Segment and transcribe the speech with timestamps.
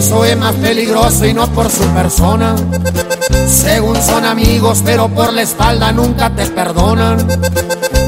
[0.00, 2.56] es más peligroso y no por su persona.
[3.46, 7.18] Según son amigos, pero por la espalda nunca te perdonan.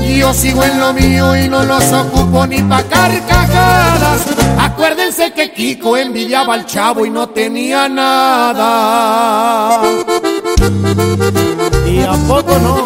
[0.03, 4.23] Yo sigo en lo mío y no los ocupo ni pa' carcajadas.
[4.59, 9.83] Acuérdense que Kiko envidiaba al chavo y no tenía nada.
[11.87, 12.85] Y a poco no.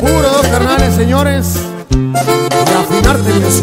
[0.00, 1.56] Puro carnales, señores.
[1.90, 2.14] Y
[2.78, 3.62] afinarte, Dios.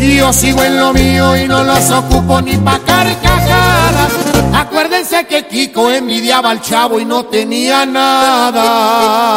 [0.00, 4.12] Yo sigo en lo mío y no los ocupo ni pa' carcajadas.
[4.54, 9.30] Acuérdense que Kiko envidiaba al chavo y no tenía nada.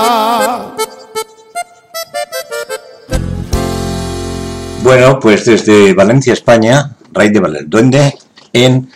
[4.84, 8.14] Bueno, pues desde Valencia, España, Rey de Duende
[8.54, 8.90] en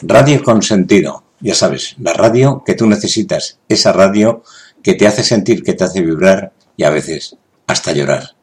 [0.00, 1.24] Radio Consentido.
[1.40, 4.42] Ya sabes, la radio que tú necesitas, esa radio
[4.82, 8.34] que te hace sentir, que te hace vibrar y a veces hasta llorar.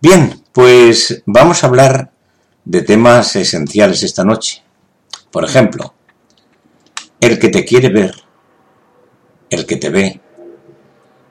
[0.00, 2.12] Bien, pues vamos a hablar
[2.64, 4.62] de temas esenciales esta noche.
[5.32, 5.94] Por ejemplo,
[7.20, 8.14] el que te quiere ver,
[9.50, 10.20] el que te ve,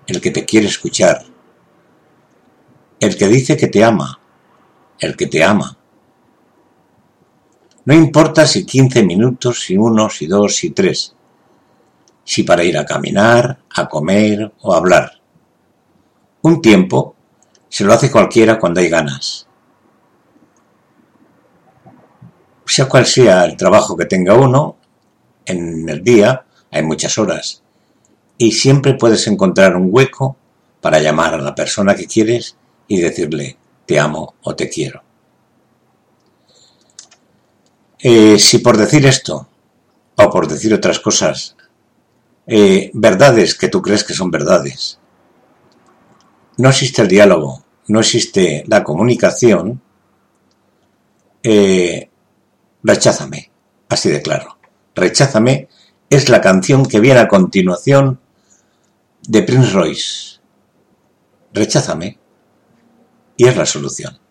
[0.07, 1.23] el que te quiere escuchar,
[2.99, 4.19] el que dice que te ama,
[4.99, 5.77] el que te ama.
[7.85, 11.15] No importa si 15 minutos, si uno, si dos, si tres,
[12.25, 15.13] si para ir a caminar, a comer o a hablar.
[16.41, 17.12] Un tiempo
[17.73, 19.47] se lo hace cualquiera cuando hay ganas.
[22.67, 24.77] Sea cual sea el trabajo que tenga uno,
[25.43, 27.63] en el día hay muchas horas
[28.37, 30.37] y siempre puedes encontrar un hueco
[30.81, 32.55] para llamar a la persona que quieres
[32.87, 33.57] y decirle
[33.87, 35.01] te amo o te quiero.
[37.97, 39.47] Eh, si por decir esto
[40.17, 41.55] o por decir otras cosas,
[42.45, 44.99] eh, verdades que tú crees que son verdades,
[46.57, 49.81] no existe el diálogo, no existe la comunicación,
[51.43, 52.09] eh,
[52.83, 53.51] recházame,
[53.89, 54.57] así de claro.
[54.95, 55.67] Recházame
[56.09, 58.19] es la canción que viene a continuación
[59.27, 60.39] de Prince Royce.
[61.53, 62.19] Recházame
[63.35, 64.22] y es la solución.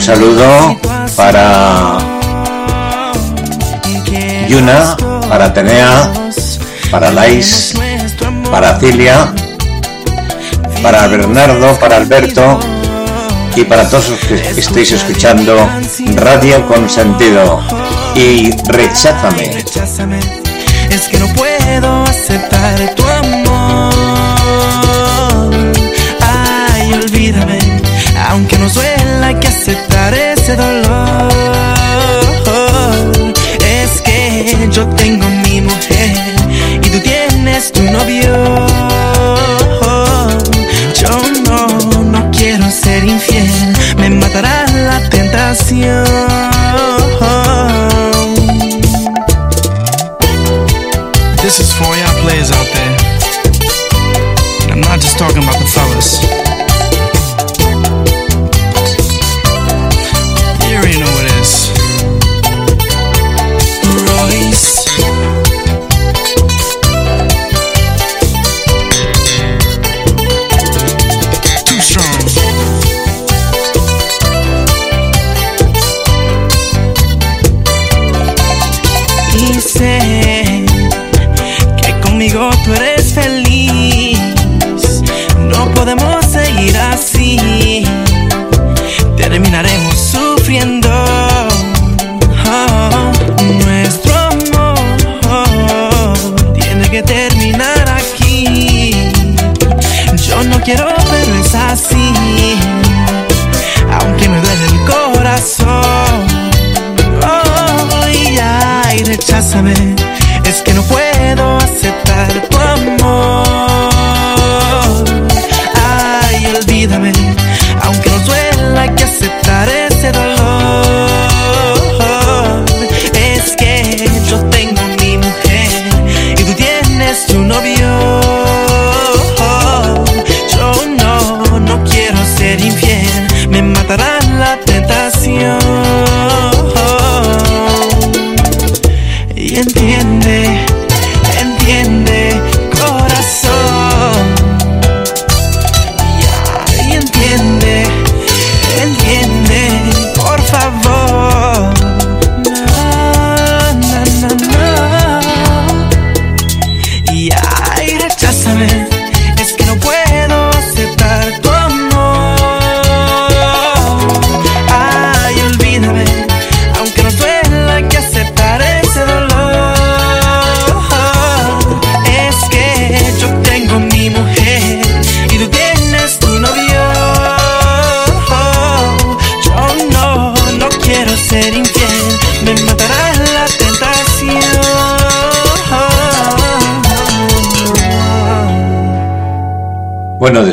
[0.00, 0.80] Un saludo
[1.14, 1.98] para
[4.48, 4.96] Yuna,
[5.28, 6.10] para Atenea,
[6.90, 7.74] para Lais,
[8.50, 9.34] para Cilia,
[10.82, 12.60] para Bernardo, para Alberto
[13.54, 15.68] y para todos los que estéis escuchando
[16.14, 17.62] Radio con Sentido.
[18.14, 19.50] Y recházame.
[20.90, 23.92] Es que no puedo aceptar tu amor.
[26.22, 27.58] Ay, olvídame,
[28.30, 29.89] aunque no suela que aceptar
[33.62, 36.10] Es que yo tengo mi mujer
[36.82, 38.39] y tú tienes tu novio.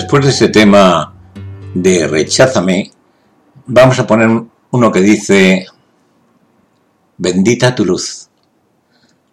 [0.07, 1.13] Después de ese tema
[1.73, 2.93] de Recházame,
[3.65, 5.65] vamos a poner uno que dice
[7.17, 8.29] Bendita tu luz.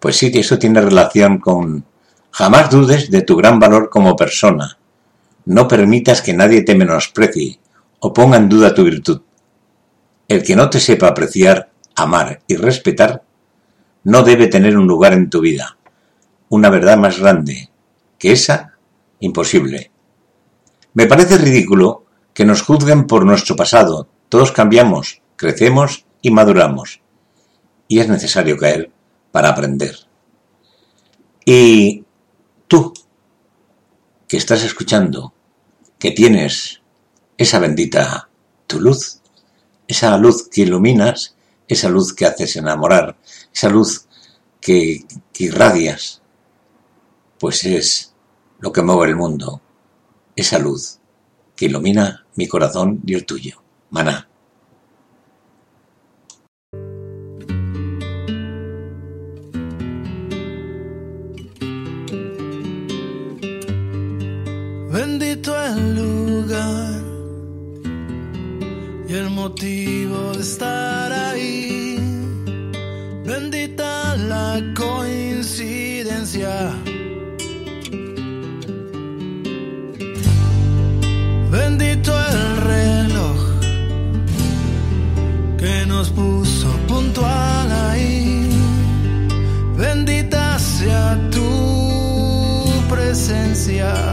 [0.01, 1.85] Pues sí, eso tiene relación con
[2.29, 4.77] jamás dudes de tu gran valor como persona.
[5.45, 7.57] No permitas que nadie te menosprecie
[7.99, 9.21] o ponga en duda tu virtud.
[10.27, 13.23] El que no te sepa apreciar, amar y respetar,
[14.03, 15.77] no debe tener un lugar en tu vida.
[16.49, 17.69] Una verdad más grande
[18.19, 18.73] que esa,
[19.21, 19.94] imposible.
[20.95, 24.07] Me parece ridículo que nos juzguen por nuestro pasado.
[24.29, 27.01] Todos cambiamos, crecemos y maduramos.
[27.89, 28.89] Y es necesario caer
[29.33, 29.93] para aprender.
[31.43, 32.05] Y
[32.69, 32.93] tú,
[34.25, 35.33] que estás escuchando,
[35.99, 36.81] que tienes
[37.37, 38.29] esa bendita
[38.65, 39.19] tu luz,
[39.89, 41.35] esa luz que iluminas,
[41.67, 43.17] esa luz que haces enamorar,
[43.53, 44.07] esa luz
[44.61, 45.03] que,
[45.33, 46.21] que irradias,
[47.37, 48.13] pues es
[48.59, 49.61] lo que mueve el mundo,
[50.35, 50.99] esa luz
[51.55, 53.61] que ilumina mi corazón y el tuyo.
[53.89, 54.27] Maná.
[64.91, 67.01] Bendito el lugar
[69.07, 71.99] y el motivo de estar ahí.
[73.25, 76.84] Bendita la coincidencia.
[89.77, 94.04] Bendita sea tu presencia.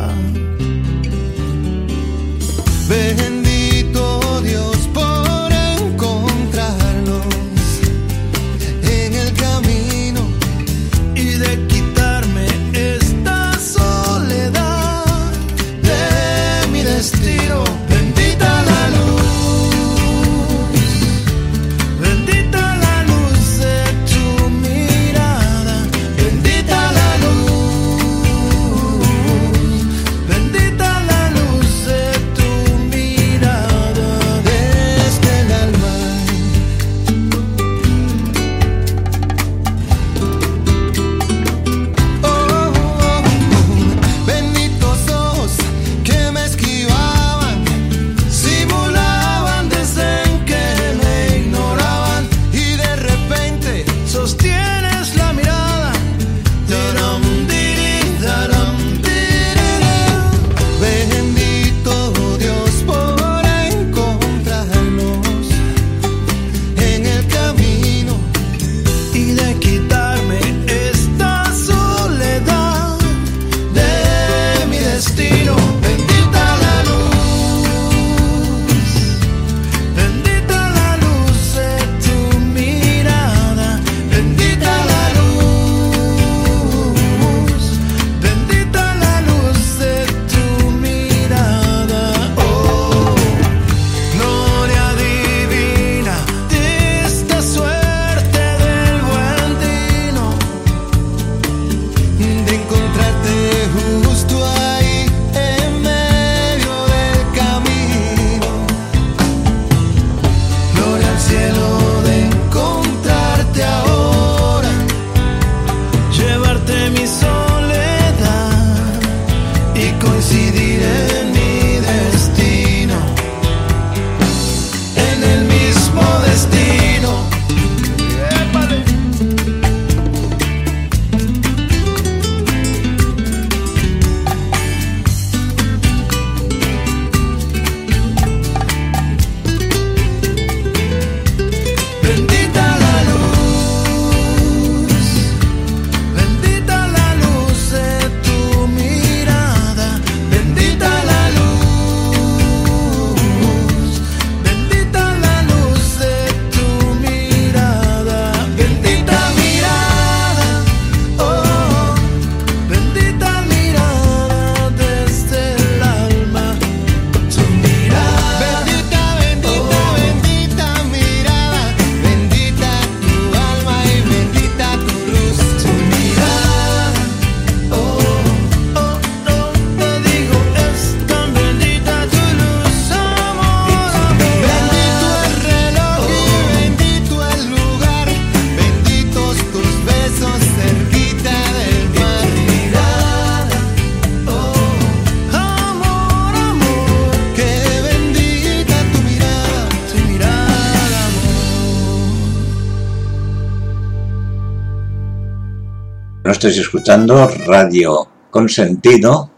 [206.43, 209.31] Estáis escuchando Radio Consentido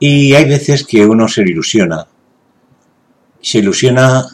[0.00, 2.08] y hay veces que uno se ilusiona.
[3.40, 4.26] Se ilusiona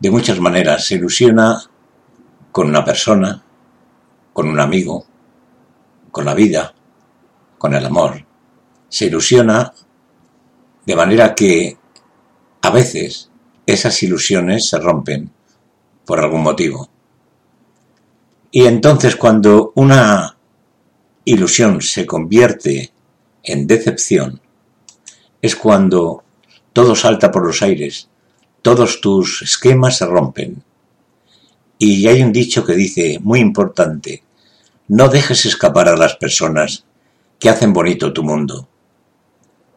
[0.00, 0.86] de muchas maneras.
[0.86, 1.62] Se ilusiona
[2.50, 3.40] con una persona,
[4.32, 5.06] con un amigo,
[6.10, 6.74] con la vida,
[7.58, 8.26] con el amor.
[8.88, 9.72] Se ilusiona
[10.84, 11.78] de manera que
[12.60, 13.30] a veces
[13.64, 15.30] esas ilusiones se rompen
[16.04, 16.90] por algún motivo.
[18.50, 20.37] Y entonces cuando una
[21.28, 22.90] ilusión se convierte
[23.42, 24.40] en decepción,
[25.42, 26.24] es cuando
[26.72, 28.08] todo salta por los aires,
[28.62, 30.62] todos tus esquemas se rompen.
[31.78, 34.22] Y hay un dicho que dice, muy importante,
[34.88, 36.84] no dejes escapar a las personas
[37.38, 38.66] que hacen bonito tu mundo.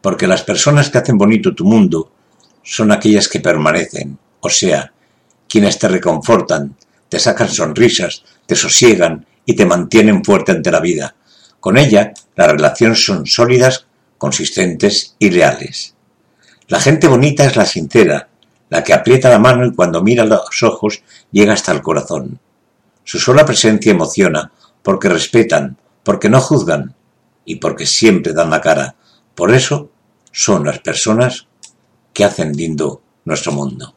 [0.02, 2.14] Porque las personas que hacen bonito tu mundo
[2.64, 4.94] son aquellas que permanecen, o sea,
[5.50, 6.78] quienes te reconfortan,
[7.10, 11.14] te sacan sonrisas, te sosiegan y te mantienen fuerte ante la vida.
[11.62, 13.86] Con ella, las relaciones son sólidas,
[14.18, 15.96] consistentes y reales.
[16.68, 18.30] La gente bonita es la sincera,
[18.70, 22.40] la que aprieta la mano y cuando mira los ojos llega hasta el corazón.
[23.04, 24.52] Su sola presencia emociona,
[24.82, 26.96] porque respetan, porque no juzgan
[27.46, 28.96] y porque siempre dan la cara.
[29.36, 29.92] Por eso
[30.32, 31.48] son las personas
[32.12, 33.94] que hacen lindo nuestro mundo.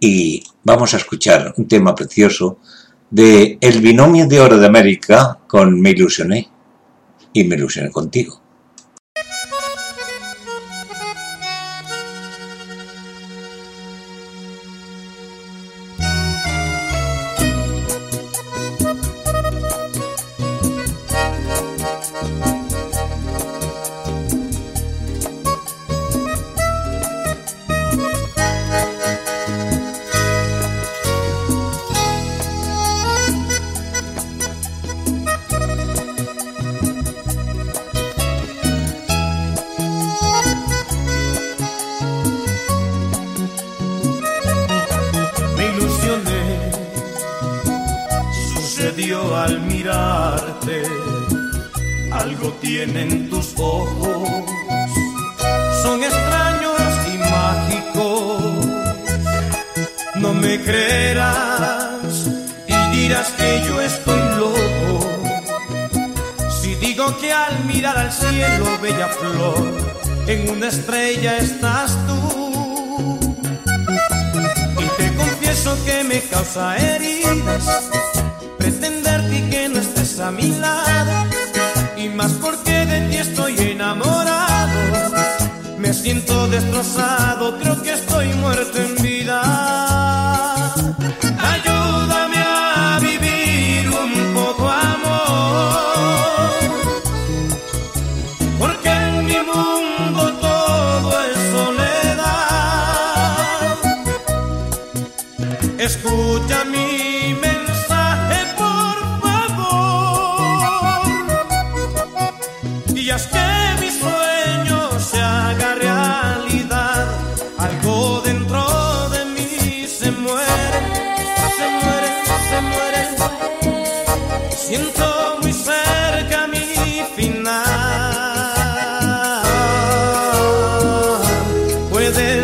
[0.00, 2.58] Y vamos a escuchar un tema precioso
[3.12, 6.48] de El binomio de oro de América con Me ilusioné
[7.34, 8.41] y me ilusioné contigo.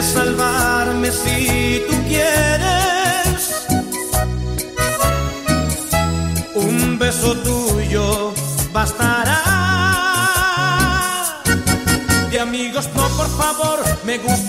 [0.02, 3.66] salvarme si tú quieres.
[6.54, 8.32] Un beso tuyo
[8.72, 9.42] bastará.
[12.30, 14.47] De amigos, no, por favor, me gusta.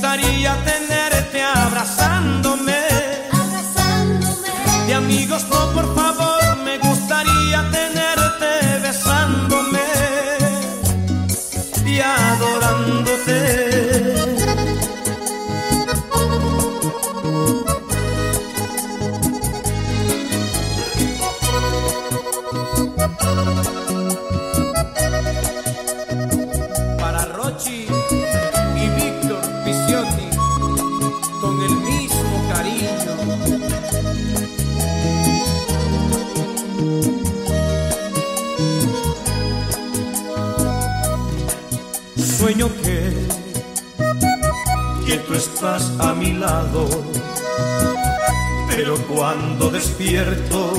[49.80, 50.74] despierto,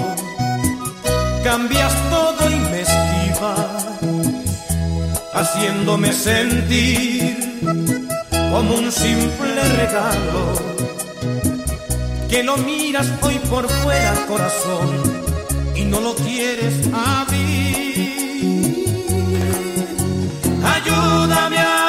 [1.42, 3.84] cambias todo y me esquivas,
[5.32, 7.58] haciéndome sentir
[8.50, 10.42] como un simple regalo.
[12.28, 14.88] Que no miras hoy por fuera, corazón,
[15.74, 17.70] y no lo quieres abrir.
[20.74, 21.79] Ayúdame a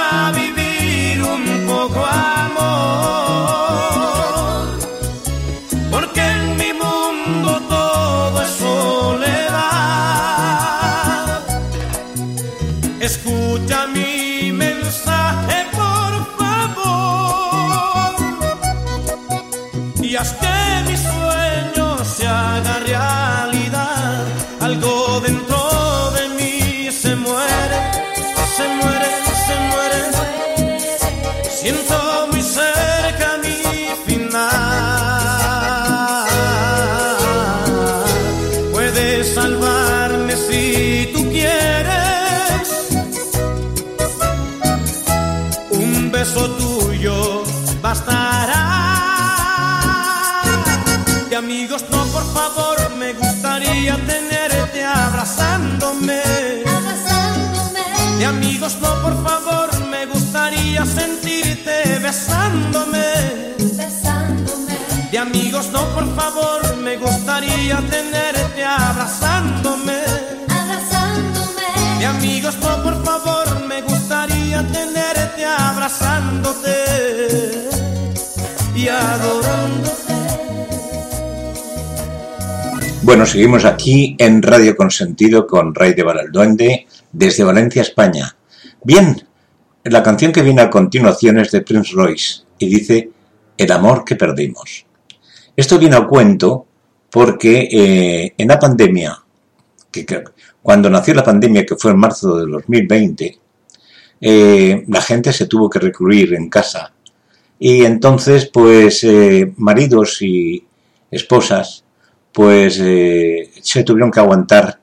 [62.12, 64.78] sentirte besándome.
[65.12, 70.02] De amigos, no, por favor, me gustaría tenerte abrazándome.
[72.00, 76.76] De amigos, no, por favor, me gustaría tenerte abrazándote
[78.76, 80.14] y adorándote.
[83.04, 88.36] Bueno, seguimos aquí en Radio Consentido con Ray de Duende desde Valencia, España.
[88.84, 89.22] Bien,
[89.84, 93.10] la canción que viene a continuación es de Prince Royce y dice
[93.58, 94.86] El amor que perdimos.
[95.56, 96.66] Esto viene a cuento
[97.10, 99.22] porque eh, en la pandemia,
[99.92, 100.06] que,
[100.62, 103.40] cuando nació la pandemia, que fue en marzo de 2020,
[104.22, 106.94] eh, la gente se tuvo que recluir en casa.
[107.60, 110.64] Y entonces, pues, eh, maridos y
[111.10, 111.84] esposas,
[112.32, 114.80] pues, eh, se tuvieron que aguantar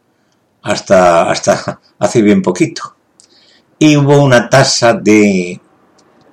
[0.62, 2.97] hasta, hasta hace bien poquito.
[3.78, 5.60] Y hubo una tasa de,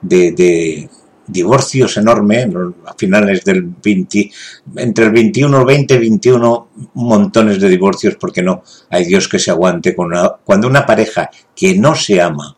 [0.02, 0.90] de,
[1.28, 2.74] divorcios enorme ¿no?
[2.86, 4.32] a finales del 20,
[4.78, 9.96] entre el 21, 20, 21, montones de divorcios porque no hay Dios que se aguante
[9.96, 12.56] con una- cuando una pareja que no se ama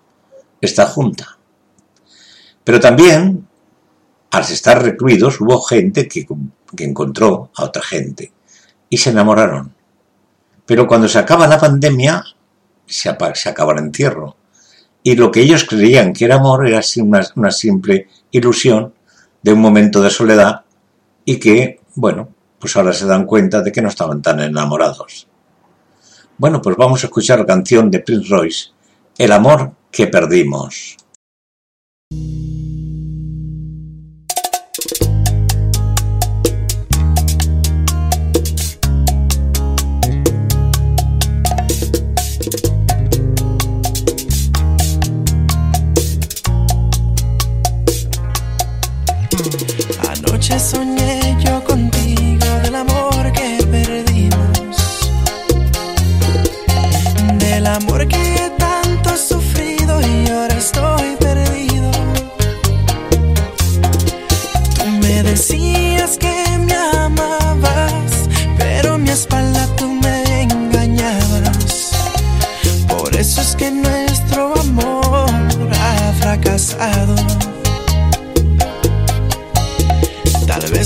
[0.62, 1.38] está junta.
[2.64, 3.48] Pero también,
[4.32, 6.26] al estar recluidos, hubo gente que,
[6.76, 8.32] que encontró a otra gente
[8.90, 9.74] y se enamoraron.
[10.66, 12.24] Pero cuando se acaba la pandemia,
[12.86, 14.37] se, se acaba el encierro.
[15.04, 18.94] Y lo que ellos creían que era amor era una, una simple ilusión
[19.42, 20.62] de un momento de soledad
[21.24, 22.30] y que, bueno,
[22.60, 25.28] pues ahora se dan cuenta de que no estaban tan enamorados.
[26.38, 28.68] Bueno, pues vamos a escuchar la canción de Prince Royce,
[29.18, 30.98] El amor que perdimos.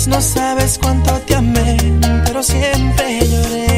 [0.07, 1.77] No sabes cuánto te amé,
[2.25, 3.70] pero siempre lloré.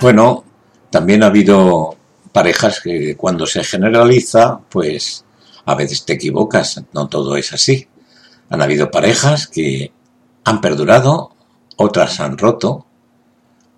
[0.00, 0.44] Bueno,
[0.88, 1.96] también ha habido
[2.30, 5.24] parejas que cuando se generaliza, pues
[5.66, 7.88] a veces te equivocas, no todo es así.
[8.50, 9.92] Han habido parejas que
[10.44, 11.34] han perdurado,
[11.76, 12.86] otras han roto,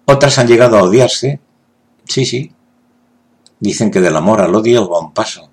[0.05, 1.40] otras han llegado a odiarse.
[2.05, 2.53] Sí, sí.
[3.59, 5.49] Dicen que del amor al odio va un paso.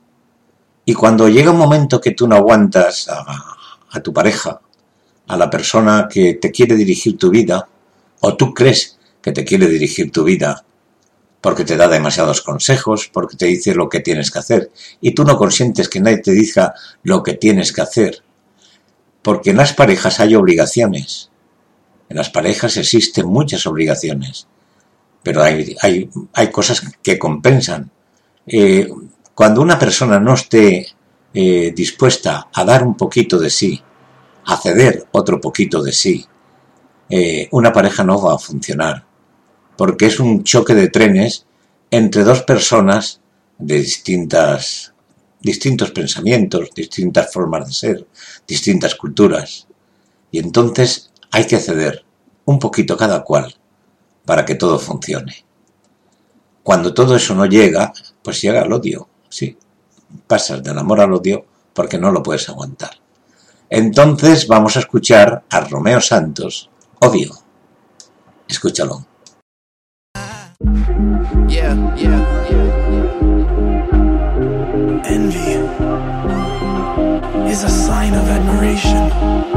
[0.84, 4.60] Y cuando llega un momento que tú no aguantas a tu pareja,
[5.32, 7.66] a la persona que te quiere dirigir tu vida,
[8.20, 10.66] o tú crees que te quiere dirigir tu vida
[11.40, 15.24] porque te da demasiados consejos, porque te dice lo que tienes que hacer, y tú
[15.24, 18.24] no consientes que nadie te diga lo que tienes que hacer,
[19.22, 21.30] porque en las parejas hay obligaciones.
[22.10, 24.48] En las parejas existen muchas obligaciones,
[25.24, 27.90] pero hay, hay, hay cosas que compensan.
[28.46, 28.90] Eh,
[29.34, 30.88] cuando una persona no esté
[31.34, 33.82] eh, dispuesta a dar un poquito de sí,
[34.46, 36.26] a ceder otro poquito de sí,
[37.10, 39.06] eh, una pareja no va a funcionar
[39.82, 41.48] porque es un choque de trenes
[41.90, 43.20] entre dos personas
[43.58, 44.94] de distintas,
[45.40, 48.08] distintos pensamientos, distintas formas de ser,
[48.48, 49.68] distintas culturas.
[50.30, 52.06] Y entonces hay que ceder
[52.46, 53.56] un poquito cada cual
[54.24, 55.46] para que todo funcione.
[56.62, 59.58] Cuando todo eso no llega, pues llega el odio, sí.
[60.28, 63.01] Pasas del amor al odio porque no lo puedes aguantar.
[63.74, 67.32] Entonces vamos a escuchar a Romeo Santos, Odio.
[68.46, 69.06] Escúchalo.
[71.48, 72.68] Yeah, yeah, yeah,
[75.06, 75.56] Envy
[77.50, 79.51] is a sign of admiration.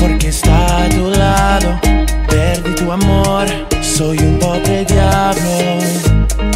[0.00, 1.78] Porque está a tu lado.
[2.28, 3.46] Perdí tu amor,
[3.80, 5.78] soy un pobre diablo.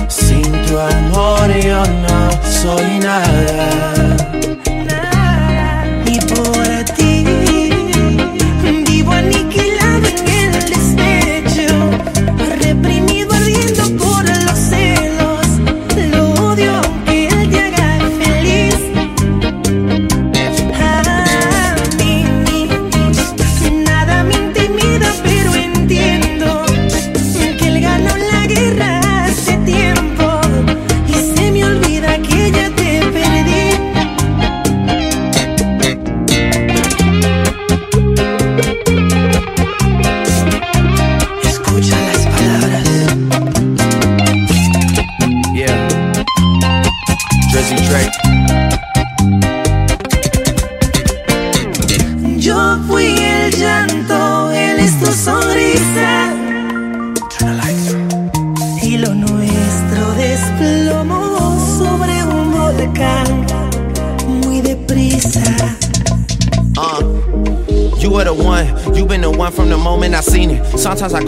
[0.08, 3.87] Sin tu amor yo no soy nada.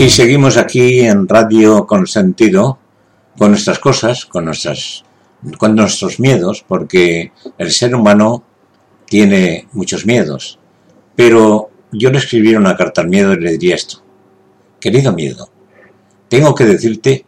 [0.00, 2.78] Y seguimos aquí en Radio Consentido
[3.36, 5.02] con nuestras cosas, con nuestras
[5.56, 8.44] con nuestros miedos, porque el ser humano
[9.06, 10.60] tiene muchos miedos.
[11.16, 14.04] Pero yo le escribiría una carta al miedo y le diría esto.
[14.78, 15.50] Querido miedo,
[16.28, 17.26] tengo que decirte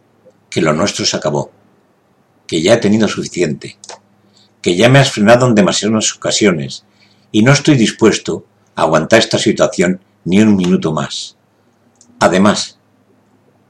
[0.48, 1.50] que lo nuestro se acabó,
[2.46, 3.78] que ya he tenido suficiente,
[4.62, 6.84] que ya me has frenado en demasiadas ocasiones
[7.32, 8.44] y no estoy dispuesto
[8.76, 11.36] a aguantar esta situación ni un minuto más.
[12.20, 12.78] Además,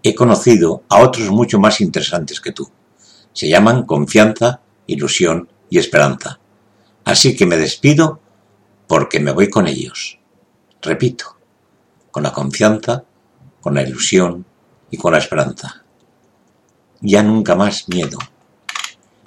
[0.03, 2.71] he conocido a otros mucho más interesantes que tú.
[3.33, 6.41] Se llaman confianza, ilusión y esperanza.
[7.05, 8.21] Así que me despido
[8.87, 10.19] porque me voy con ellos.
[10.83, 11.37] Repito,
[12.11, 13.05] con la confianza,
[13.61, 14.45] con la ilusión
[14.91, 15.85] y con la esperanza.
[17.01, 18.19] Ya nunca más miedo.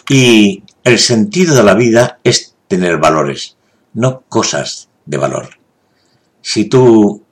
[0.10, 3.56] Y el sentido de la vida es tener valores,
[3.94, 5.50] no cosas de valor.
[6.42, 7.23] Si tú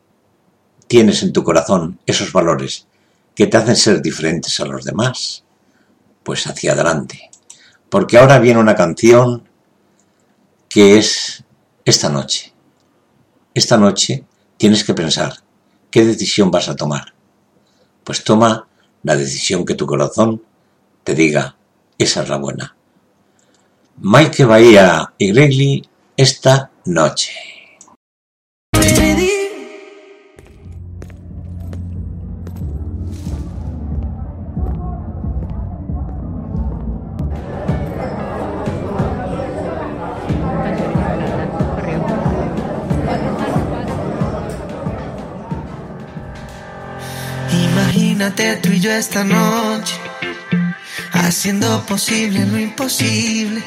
[0.92, 2.86] tienes en tu corazón esos valores
[3.34, 5.46] que te hacen ser diferentes a los demás,
[6.22, 7.32] pues hacia adelante.
[7.90, 9.48] Porque ahora viene una canción
[10.68, 11.46] que es
[11.86, 12.52] esta noche.
[13.54, 14.26] Esta noche
[14.58, 15.36] tienes que pensar
[15.90, 17.14] qué decisión vas a tomar.
[18.04, 18.68] Pues toma
[19.04, 20.44] la decisión que tu corazón
[21.06, 21.56] te diga,
[21.98, 22.76] esa es la buena.
[23.96, 27.32] Mike Bahía y Gregley esta noche.
[48.32, 49.94] Imagínate tú y yo esta noche,
[51.12, 53.62] haciendo posible lo imposible.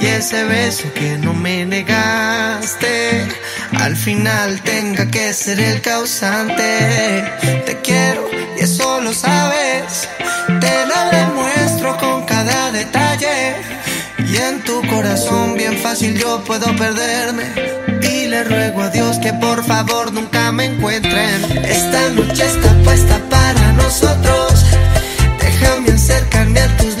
[0.00, 3.26] Y ese beso que no me negaste,
[3.76, 7.24] al final tenga que ser el causante.
[7.66, 10.08] Te quiero y eso lo sabes,
[10.60, 13.09] te lo demuestro con cada detalle.
[14.30, 17.44] Y en tu corazón bien fácil yo puedo perderme.
[18.00, 21.44] Y le ruego a Dios que por favor nunca me encuentren.
[21.64, 24.64] Esta noche está puesta para nosotros.
[25.40, 26.96] Déjame acercarme a tus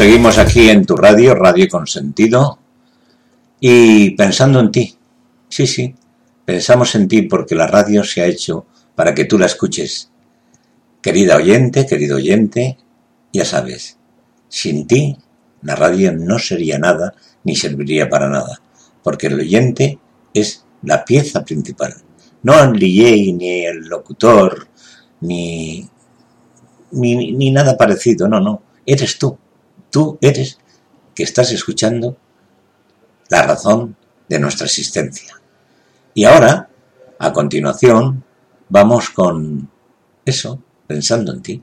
[0.00, 2.58] seguimos aquí en tu radio, Radio Consentido,
[3.60, 4.96] y pensando en ti.
[5.50, 5.94] Sí, sí,
[6.42, 10.10] pensamos en ti porque la radio se ha hecho para que tú la escuches.
[11.02, 12.78] Querida oyente, querido oyente,
[13.30, 13.98] ya sabes,
[14.48, 15.18] sin ti
[15.60, 17.12] la radio no sería nada
[17.44, 18.58] ni serviría para nada,
[19.02, 19.98] porque el oyente
[20.32, 21.94] es la pieza principal,
[22.42, 24.66] no el DJ ni el locutor
[25.20, 25.86] ni,
[26.92, 29.36] ni, ni nada parecido, no, no, eres tú,
[29.90, 30.58] tú eres
[31.14, 32.16] que estás escuchando
[33.28, 33.96] la razón
[34.28, 35.40] de nuestra existencia.
[36.14, 36.68] Y ahora,
[37.18, 38.24] a continuación,
[38.68, 39.70] vamos con
[40.24, 41.62] eso, pensando en ti.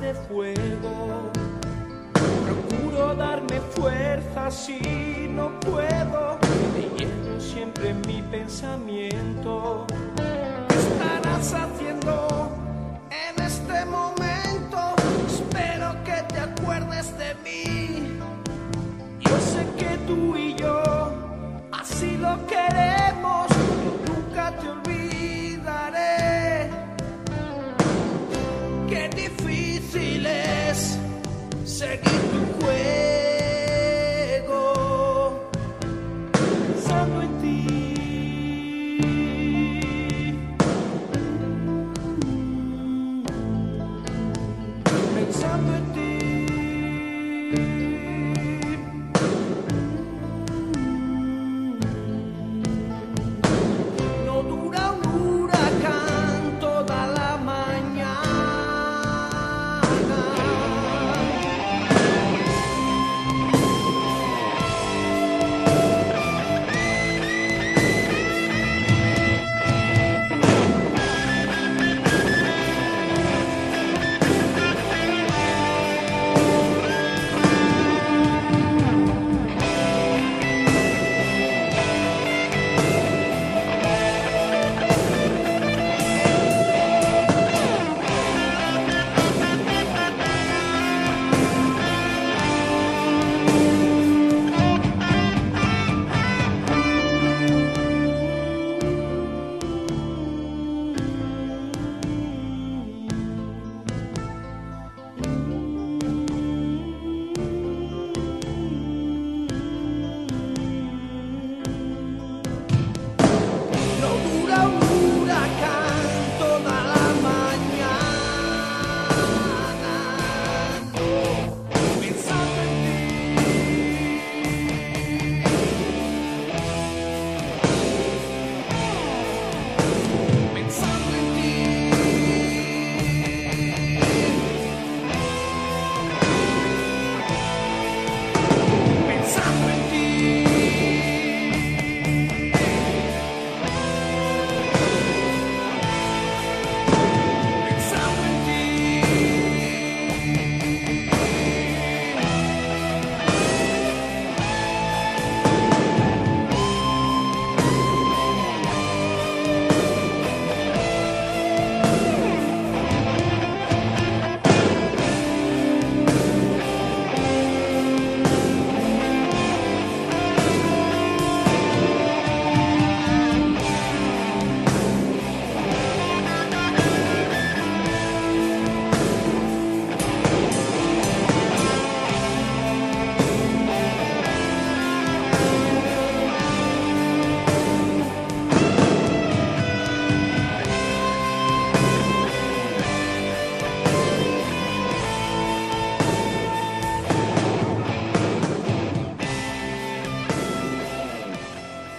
[0.00, 1.30] De fuego.
[2.12, 6.38] Procuro darme fuerza si no puedo,
[6.74, 9.86] te llevo siempre mi pensamiento.
[10.68, 12.48] ¿Qué estarás haciendo
[13.10, 14.94] en este momento?
[15.26, 18.18] Espero que te acuerdes de mí.
[19.20, 20.82] Yo sé que tú y yo
[21.72, 23.03] así lo queremos,
[31.94, 32.33] seguir tu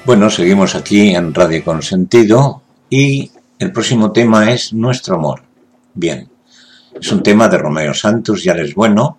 [0.06, 5.42] Bueno, seguimos aquí en Radio Consentido y el próximo tema es Nuestro Amor.
[5.96, 6.30] Bien,
[6.94, 9.18] es un tema de Romeo Santos, ya es bueno,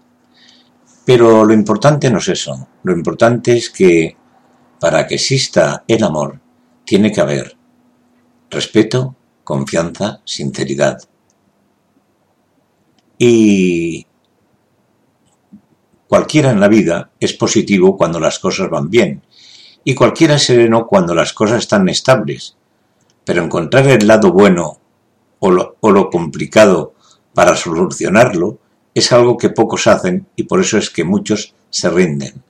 [1.05, 2.69] pero lo importante no es eso.
[2.85, 4.17] Lo importante es que
[4.79, 6.41] para que exista el amor
[6.85, 7.57] tiene que haber
[8.49, 10.99] respeto, confianza, sinceridad.
[13.19, 14.07] Y
[16.07, 19.26] cualquiera en la vida es positivo cuando las cosas van bien
[19.89, 22.57] y cualquiera es sereno cuando las cosas están estables.
[23.25, 24.81] Pero encontrar el lado bueno
[25.39, 26.95] o lo, complicado
[27.33, 28.59] para solucionarlo
[28.93, 32.43] es algo que pocos hacen y por eso es que muchos se rinden.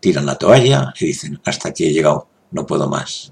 [0.00, 3.30] Tiran la toalla y dicen, hasta aquí he llegado, no puedo más.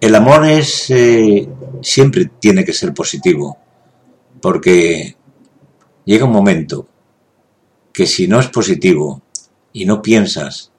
[0.00, 1.46] El amor es eh,
[1.82, 3.58] siempre tiene que ser positivo,
[4.40, 5.14] porque
[6.06, 6.88] llega un momento
[7.92, 9.20] que si no es positivo
[9.74, 10.71] y no piensas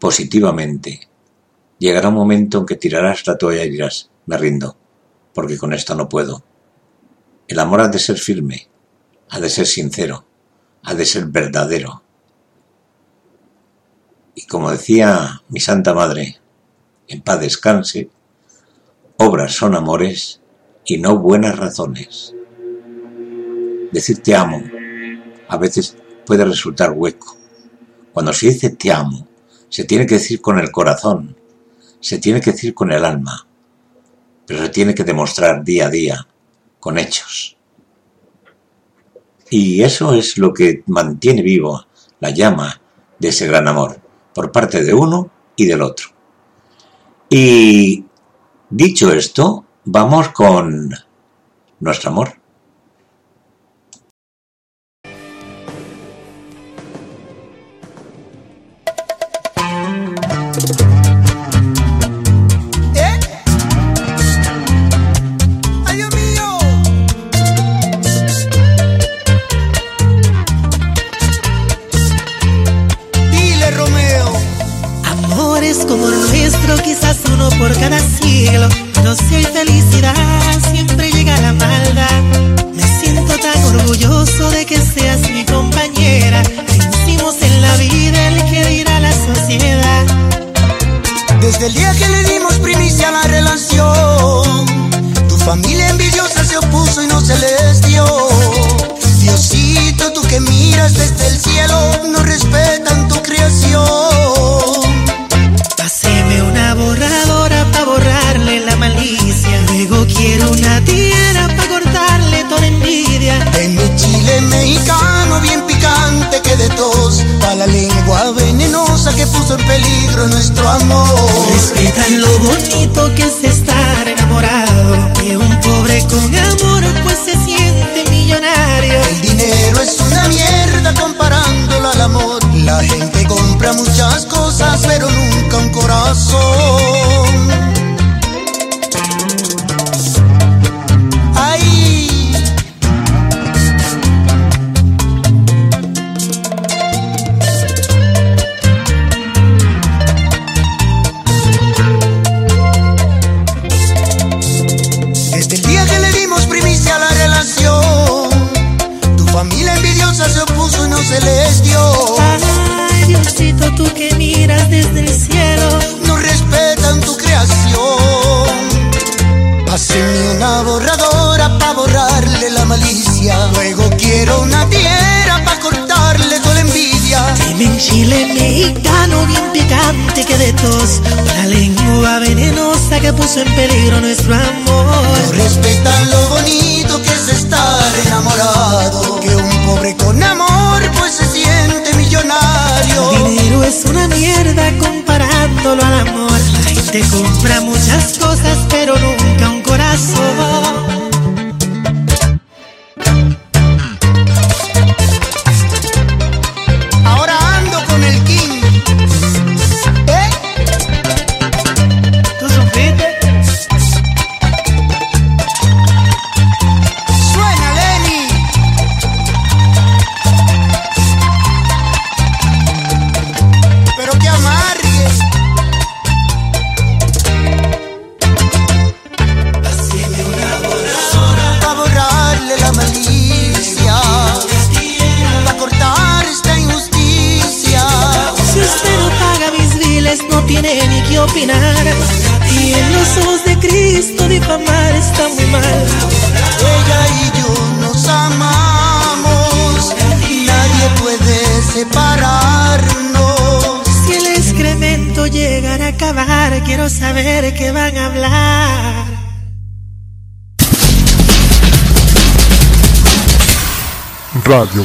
[0.00, 1.08] positivamente,
[1.78, 4.76] llegará un momento en que tirarás la toalla y dirás, me rindo,
[5.32, 6.42] porque con esto no puedo.
[7.46, 8.68] El amor ha de ser firme,
[9.28, 10.24] ha de ser sincero,
[10.82, 12.02] ha de ser verdadero.
[14.34, 16.40] Y como decía mi Santa Madre,
[17.06, 18.10] en paz descanse,
[19.18, 20.40] obras son amores
[20.84, 22.34] y no buenas razones.
[23.92, 24.62] Decir te amo
[25.50, 27.36] a veces puede resultar hueco.
[28.12, 29.26] Cuando se dice te amo,
[29.70, 31.36] se tiene que decir con el corazón,
[32.00, 33.46] se tiene que decir con el alma,
[34.44, 36.26] pero se tiene que demostrar día a día,
[36.78, 37.56] con hechos.
[39.48, 41.86] Y eso es lo que mantiene vivo
[42.18, 42.80] la llama
[43.18, 44.00] de ese gran amor,
[44.34, 46.08] por parte de uno y del otro.
[47.28, 48.04] Y
[48.68, 50.90] dicho esto, vamos con
[51.78, 52.39] nuestro amor.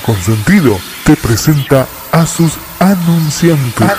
[0.05, 3.89] Consentido te presenta a sus anunciantes.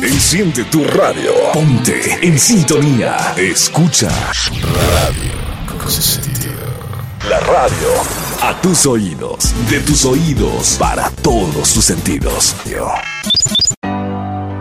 [0.00, 1.32] Enciende tu radio.
[1.52, 3.34] Ponte en sintonía.
[3.36, 5.32] Escucha Radio
[5.78, 6.54] Consentido.
[7.28, 7.88] La radio
[8.40, 9.52] a tus oídos.
[9.68, 12.56] De tus oídos para todos tus sentidos.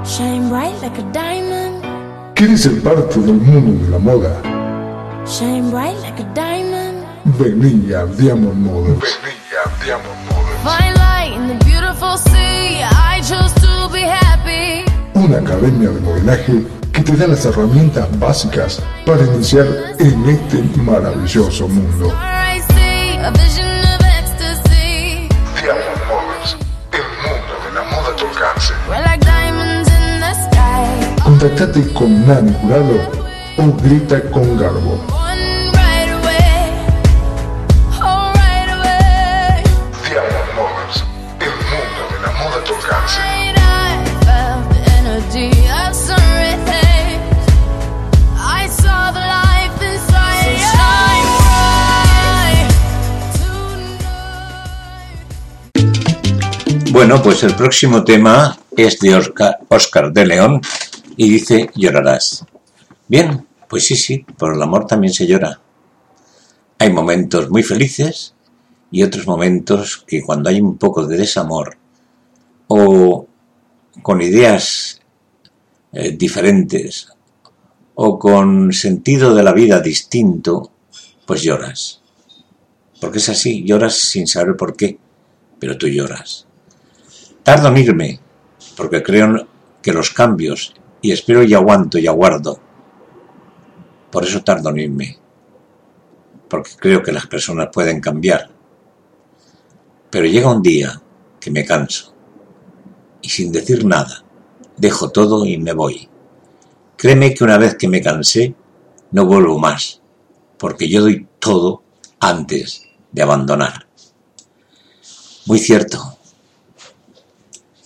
[0.03, 1.85] Shine bright like a diamond.
[2.35, 4.41] ¿Quieres ser parte del mundo de la moda?
[5.25, 6.44] Shine bright like a diamond.
[7.37, 9.17] Vení a Diamond Models.
[10.63, 12.83] Fine light in the beautiful sea.
[12.83, 14.85] I chose to be happy.
[15.13, 19.67] Una academia de modelaje que te da las herramientas básicas para iniciar
[19.99, 22.13] en este maravilloso mundo.
[25.61, 26.05] Diamond.
[31.23, 32.99] Contactate con Nani Jurado
[33.57, 35.14] o grita con Garbo.
[57.07, 60.59] Bueno, pues el próximo tema es de Oscar, Oscar de León
[61.15, 62.43] y dice llorarás.
[63.07, 65.61] Bien, pues sí, sí, por el amor también se llora.
[66.79, 68.33] Hay momentos muy felices
[68.89, 71.77] y otros momentos que cuando hay un poco de desamor
[72.69, 73.27] o
[74.01, 74.99] con ideas
[75.93, 77.09] eh, diferentes
[77.93, 80.71] o con sentido de la vida distinto,
[81.27, 82.01] pues lloras.
[82.99, 84.97] Porque es así, lloras sin saber por qué,
[85.59, 86.44] pero tú lloras.
[87.45, 88.19] Tardo en irme,
[88.75, 89.47] porque creo
[89.79, 92.59] que los cambios, y espero y aguanto y aguardo,
[94.09, 95.19] por eso tardo en irme,
[96.49, 98.49] porque creo que las personas pueden cambiar.
[100.09, 100.99] Pero llega un día
[101.39, 102.15] que me canso,
[103.21, 104.23] y sin decir nada,
[104.75, 106.09] dejo todo y me voy.
[106.97, 108.55] Créeme que una vez que me cansé,
[109.11, 110.01] no vuelvo más,
[110.57, 111.83] porque yo doy todo
[112.19, 113.85] antes de abandonar.
[115.45, 116.14] Muy cierto.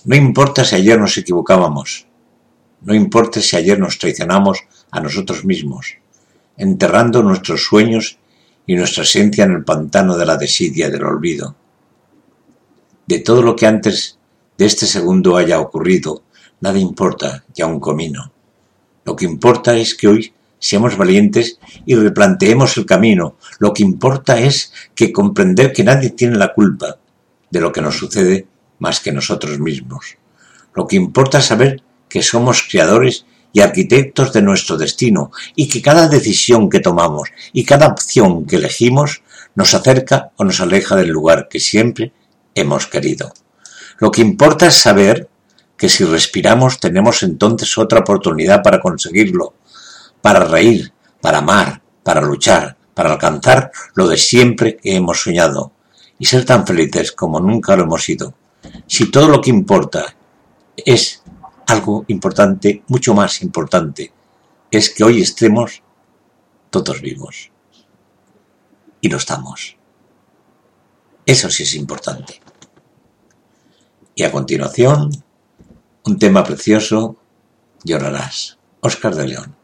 [0.05, 2.07] No importa si ayer nos equivocábamos,
[2.81, 4.59] no importa si ayer nos traicionamos
[4.91, 5.95] a nosotros mismos,
[6.55, 8.17] enterrando nuestros sueños
[8.65, 11.55] y nuestra esencia en el pantano de la desidia del olvido.
[13.07, 14.17] De todo lo que antes
[14.57, 16.23] de este segundo haya ocurrido,
[16.61, 18.31] nada importa ya un comino.
[19.03, 23.35] Lo que importa es que hoy seamos valientes y replanteemos el camino.
[23.59, 26.99] Lo que importa es que comprender que nadie tiene la culpa
[27.49, 28.47] de lo que nos sucede
[28.79, 30.17] más que nosotros mismos.
[30.73, 35.81] Lo que importa es saber que somos creadores y arquitectos de nuestro destino y que
[35.81, 39.21] cada decisión que tomamos y cada opción que elegimos
[39.55, 42.13] nos acerca o nos aleja del lugar que siempre
[42.55, 43.33] hemos querido.
[43.99, 45.29] Lo que importa es saber
[45.77, 49.55] que si respiramos tenemos entonces otra oportunidad para conseguirlo,
[50.21, 55.71] para reír, para amar, para luchar, para alcanzar lo de siempre que hemos soñado
[56.17, 58.33] y ser tan felices como nunca lo hemos sido.
[58.87, 60.15] Si todo lo que importa
[60.75, 61.23] es
[61.67, 64.11] algo importante, mucho más importante,
[64.71, 65.81] es que hoy estemos
[66.69, 67.51] todos vivos.
[69.01, 69.77] Y lo estamos.
[71.25, 72.41] Eso sí es importante.
[74.15, 75.11] Y a continuación,
[76.03, 77.17] un tema precioso,
[77.83, 78.57] Llorarás.
[78.81, 79.58] Óscar de León.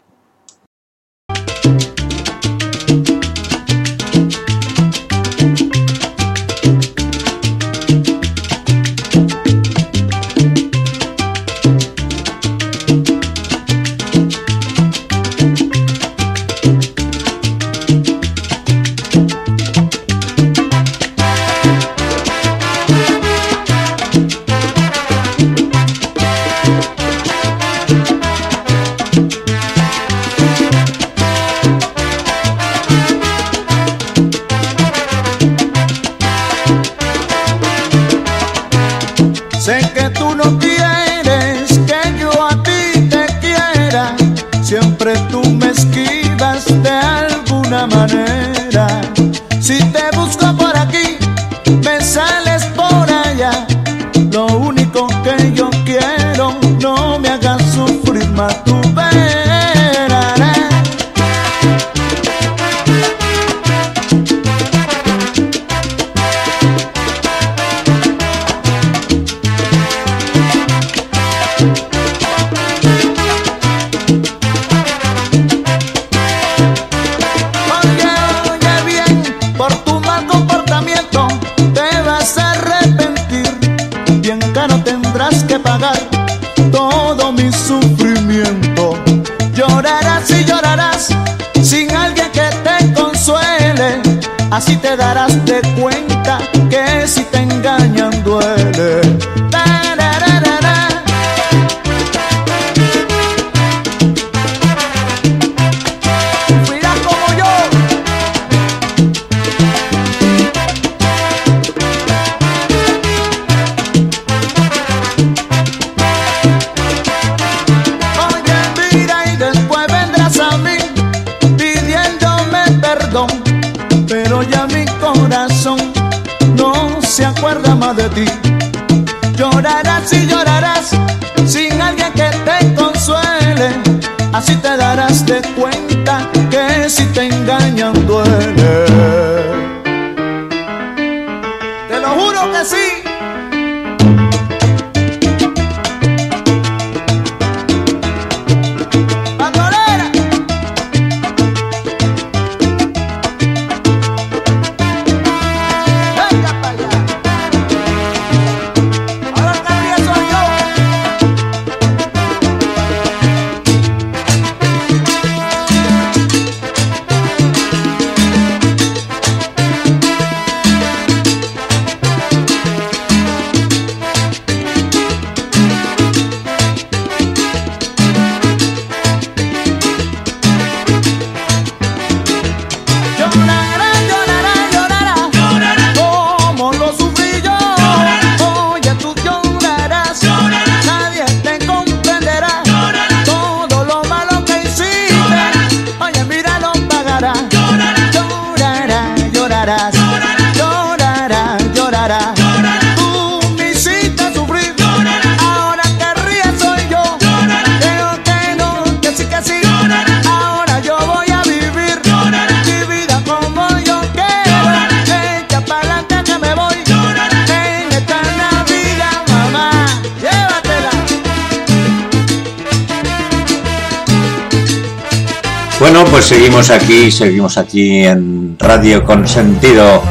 [225.87, 230.01] Bueno, pues seguimos aquí, seguimos aquí en Radio Consentido.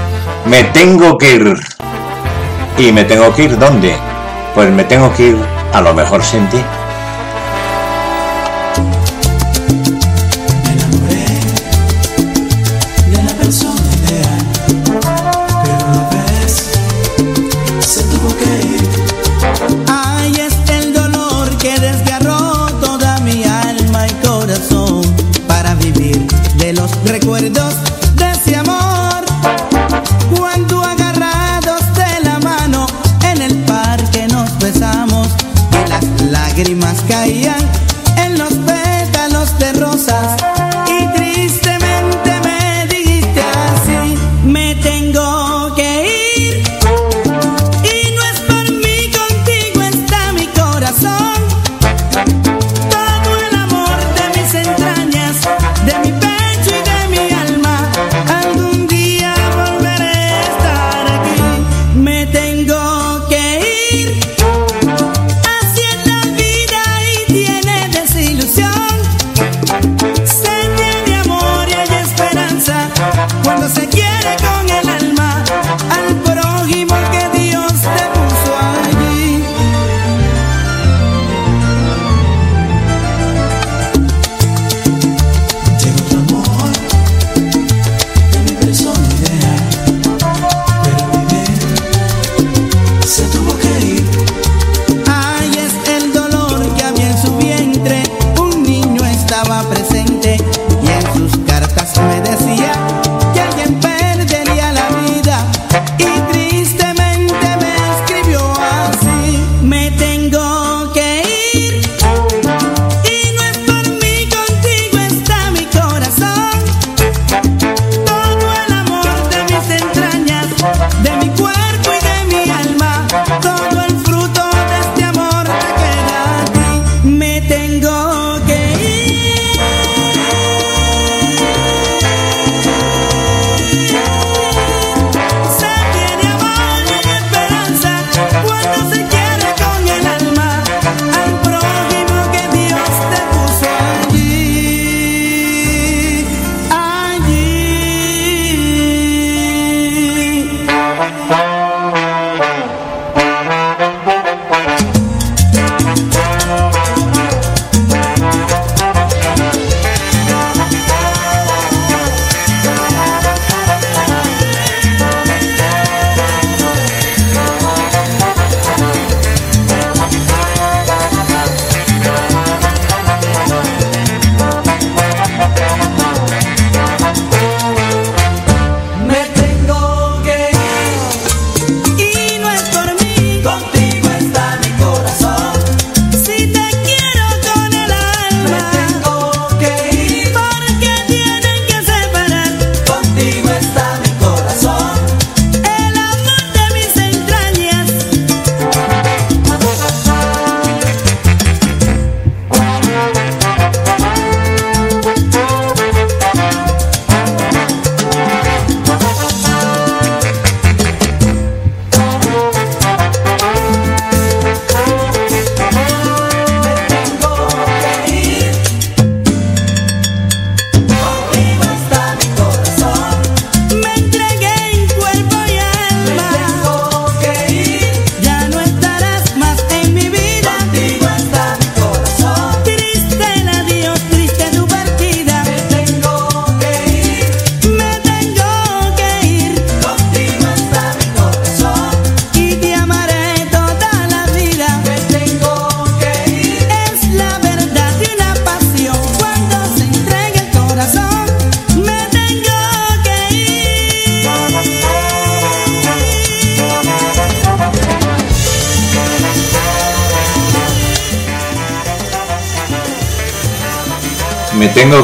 [0.46, 1.52] Me tengo que ir.
[2.78, 3.96] ¿Y me tengo que ir dónde?
[4.54, 5.36] Pues me tengo que ir,
[5.72, 6.58] a lo mejor sin ti.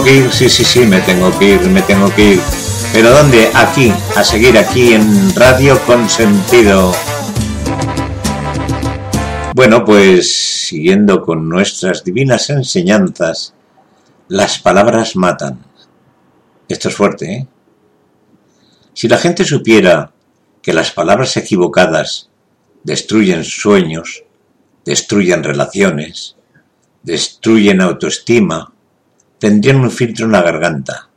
[0.02, 2.40] Que ir, sí, sí, sí, me tengo que ir, me tengo que ir.
[2.92, 3.50] ¿Pero dónde?
[3.54, 6.92] Aquí, a seguir aquí en Radio Consentido.
[9.54, 13.54] Bueno, pues siguiendo con nuestras divinas enseñanzas,
[14.28, 15.64] las palabras matan.
[16.68, 17.48] Esto es fuerte, ¿eh?
[18.94, 20.12] Si la gente supiera
[20.62, 22.30] que las palabras equivocadas
[22.84, 24.24] destruyen sueños,
[24.84, 26.36] destruyen relaciones,
[27.02, 28.72] destruyen autoestima,
[29.40, 31.08] tendrían un filtro en la garganta.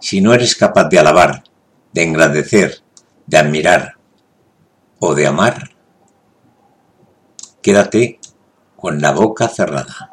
[0.00, 1.42] Si no eres capaz de alabar,
[1.92, 2.80] de engrandecer,
[3.26, 3.96] de admirar
[5.00, 5.70] o de amar,
[7.60, 8.20] quédate
[8.76, 10.10] con la boca cerrada.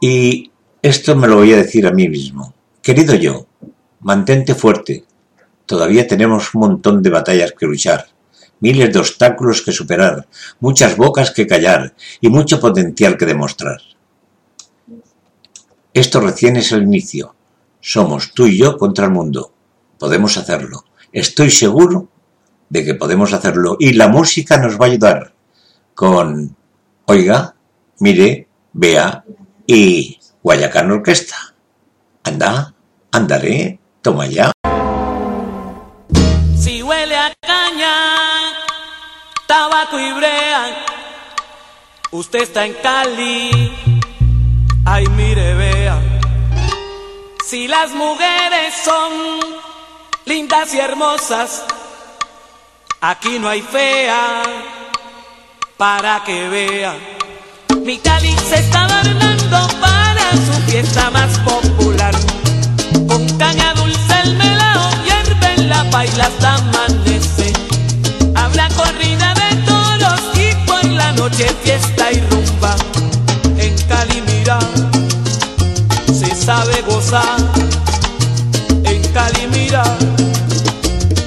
[0.00, 2.54] Y esto me lo voy a decir a mí mismo.
[2.80, 3.48] Querido yo,
[4.00, 5.04] mantente fuerte.
[5.66, 8.06] Todavía tenemos un montón de batallas que luchar,
[8.60, 10.28] miles de obstáculos que superar,
[10.60, 13.80] muchas bocas que callar y mucho potencial que demostrar.
[15.98, 17.34] Esto recién es el inicio.
[17.80, 19.52] Somos tú y yo contra el mundo.
[19.98, 20.84] Podemos hacerlo.
[21.12, 22.06] Estoy seguro
[22.68, 23.76] de que podemos hacerlo.
[23.80, 25.34] Y la música nos va a ayudar
[25.96, 26.54] con
[27.06, 27.52] Oiga,
[27.98, 29.24] mire, vea
[29.66, 31.34] y Guayacán Orquesta.
[32.22, 32.72] Anda,
[33.10, 34.52] andaré, toma ya.
[36.56, 38.52] Si huele a caña,
[39.48, 40.76] tabaco y brea,
[42.12, 43.50] usted está en Cali,
[44.90, 46.00] ay mire, vea.
[47.46, 49.12] Si las mujeres son
[50.24, 51.64] lindas y hermosas,
[53.00, 54.42] aquí no hay fea
[55.76, 56.94] para que vea.
[57.84, 62.14] Mi Cali se está adornando para su fiesta más popular.
[63.08, 67.52] Con caña dulce el melao hierve en la paila hasta amanece.
[68.34, 72.76] Habla corrida de toros y por la noche fiesta y rumba.
[74.48, 74.60] Mira,
[76.06, 77.36] se sabe gozar.
[78.82, 79.84] En Cali mira,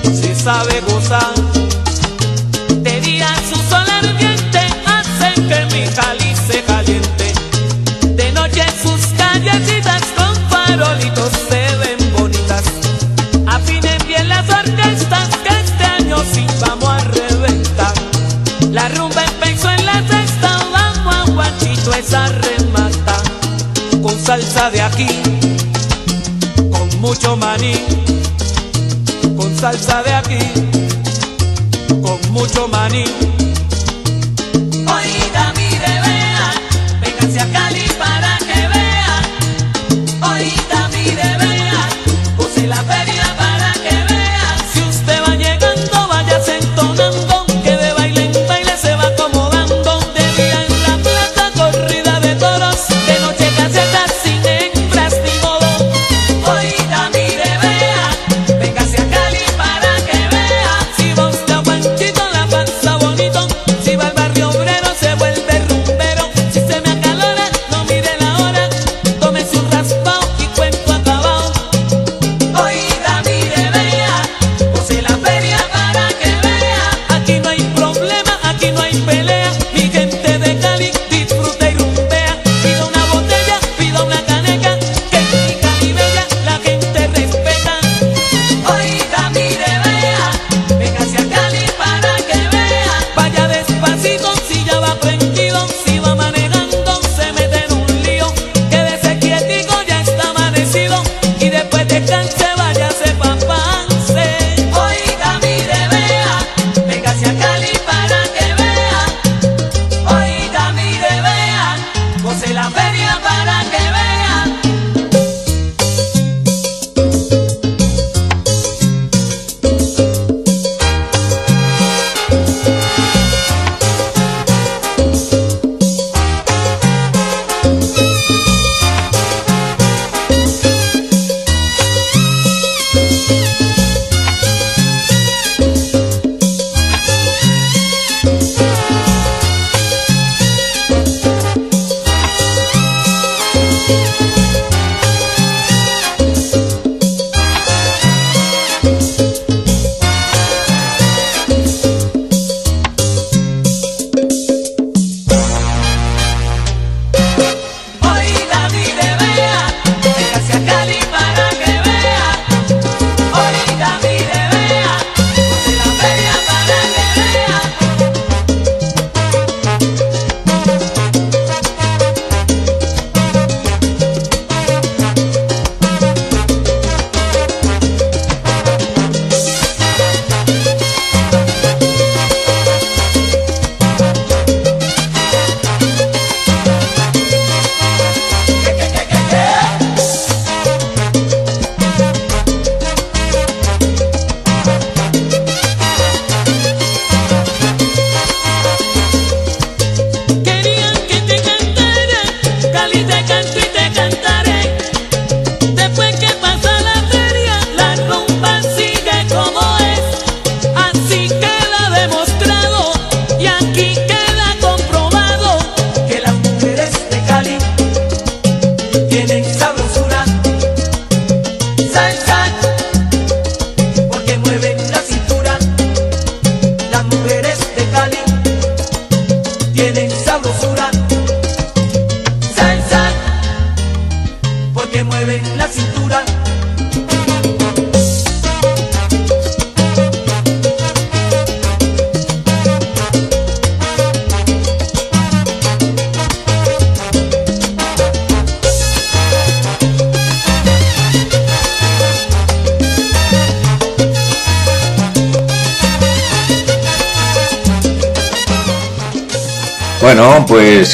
[0.01, 1.31] se sabe gozar.
[2.77, 7.31] De día su sol ardiente hace que mi Cali se caliente.
[8.15, 12.63] De noche sus callecitas con farolitos se ven bonitas.
[13.45, 17.93] Afinen bien las orquestas que este año sí vamos a reventar.
[18.71, 22.60] La rumba empezó en la sexta, vamos a guachito esa remata.
[24.31, 25.07] Salsa de aquí,
[26.71, 27.73] con mucho maní.
[29.35, 30.39] Con salsa de aquí,
[32.01, 33.03] con mucho maní.
[34.87, 36.53] Oiga, mire, vea,
[37.01, 37.45] véngase a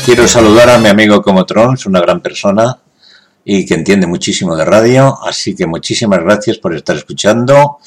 [0.07, 2.79] quiero saludar a mi amigo Comotron, es una gran persona
[3.43, 7.79] y que entiende muchísimo de radio, así que muchísimas gracias por estar escuchando.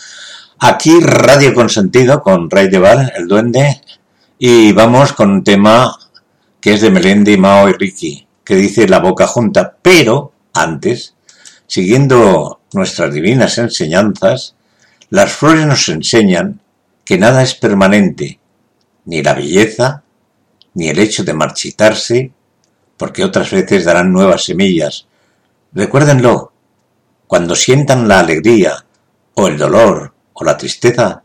[0.58, 3.80] Aquí Radio Consentido con Ray de Val, el duende,
[4.38, 5.96] y vamos con un tema
[6.60, 11.14] que es de Melendi, Mao y Ricky, que dice La boca junta, pero antes,
[11.66, 14.56] siguiendo nuestras divinas enseñanzas,
[15.08, 16.60] las flores nos enseñan
[17.02, 18.38] que nada es permanente,
[19.06, 20.02] ni la belleza,
[20.74, 22.32] ni el hecho de marchitarse,
[22.96, 25.06] porque otras veces darán nuevas semillas.
[25.72, 26.52] Recuérdenlo,
[27.26, 28.84] cuando sientan la alegría,
[29.34, 31.22] o el dolor, o la tristeza,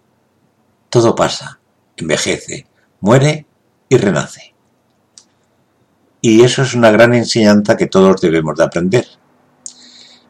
[0.90, 1.60] todo pasa,
[1.98, 2.68] envejece,
[3.02, 3.46] muere
[3.90, 4.54] y renace.
[6.22, 9.06] Y eso es una gran enseñanza que todos debemos de aprender.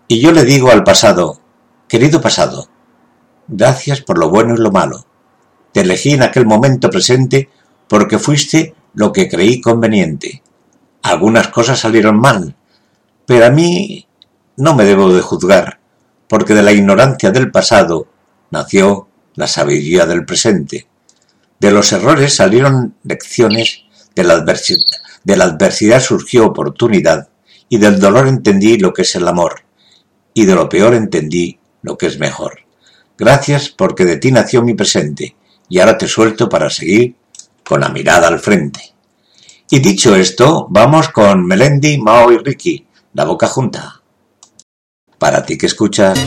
[0.07, 1.39] Y yo le digo al pasado,
[1.87, 2.67] querido pasado,
[3.47, 5.05] gracias por lo bueno y lo malo.
[5.71, 7.49] Te elegí en aquel momento presente
[7.87, 10.41] porque fuiste lo que creí conveniente.
[11.03, 12.55] Algunas cosas salieron mal,
[13.25, 14.07] pero a mí
[14.57, 15.79] no me debo de juzgar,
[16.27, 18.07] porque de la ignorancia del pasado
[18.49, 20.87] nació la sabiduría del presente.
[21.59, 23.83] De los errores salieron lecciones,
[24.15, 27.29] de la, adversidad, surgió oportunidad,
[27.67, 29.63] y del dolor entendí lo que es el amor,
[30.33, 32.59] y de lo peor entendí lo que es mejor.
[33.17, 35.35] Gracias porque de ti nació mi presente,
[35.67, 37.15] y ahora te suelto para seguir
[37.67, 38.79] con la mirada al frente.
[39.69, 44.01] Y dicho esto, vamos con Melendi, Mao y Ricky, la boca junta.
[45.17, 46.19] Para ti que escuchas.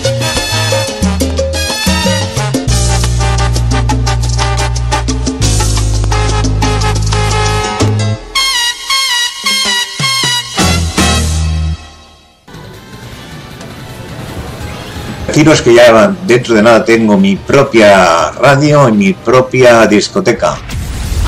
[15.38, 20.58] Deciros que ya dentro de nada tengo mi propia radio y mi propia discoteca.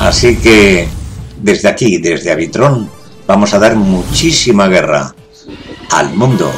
[0.01, 0.89] Así que
[1.43, 2.91] desde aquí, desde Avitrón,
[3.27, 5.15] vamos a dar muchísima guerra
[5.91, 6.51] al mundo.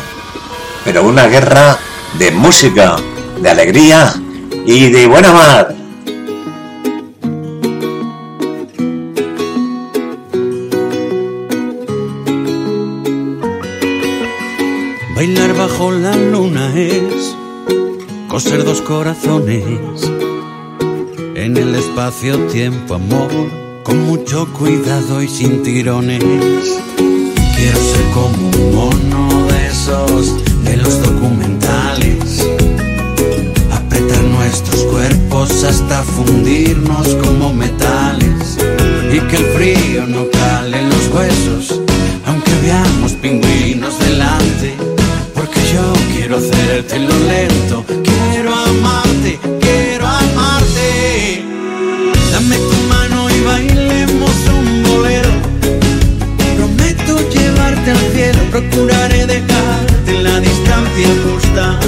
[0.85, 1.77] Pero una guerra
[2.19, 2.97] de música,
[3.41, 4.15] de alegría
[4.65, 5.75] y de buena mar.
[15.17, 17.37] Bailar bajo la luna es
[18.29, 20.13] coser dos corazones
[21.45, 23.31] en el espacio-tiempo, amor,
[23.83, 26.23] con mucho cuidado y sin tirones.
[26.97, 32.47] Quiero ser como un mono de esos de los documentales,
[33.73, 38.57] apretar nuestros cuerpos hasta fundirnos como metales.
[39.13, 41.81] Y que el frío no cale en los huesos,
[42.25, 44.75] aunque veamos pingüinos delante.
[45.35, 49.41] Porque yo quiero hacértelo lento, quiero amarte,
[58.53, 61.81] procuraré dejarte en la distancia justa.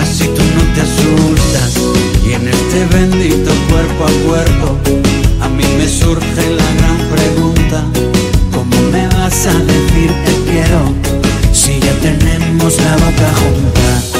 [0.00, 1.74] Así tú no te asustas
[2.26, 4.78] y en este bendito cuerpo a cuerpo
[5.42, 7.84] a mí me surge la gran pregunta,
[8.50, 11.16] ¿cómo me vas a decir te quiero?
[11.52, 14.15] si ya tenemos la boca junta.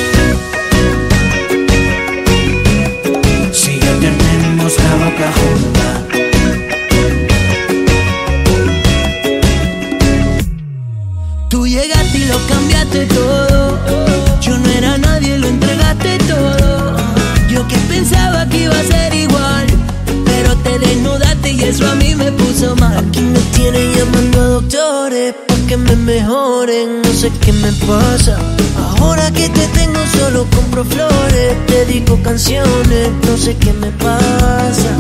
[24.61, 27.03] Doctores pa' que me mejoren.
[27.03, 28.39] No sé qué me pasa.
[28.99, 31.51] Ahora que te tengo solo compro flores.
[31.67, 33.11] Te dedico canciones.
[33.27, 34.91] No sé qué me pasa.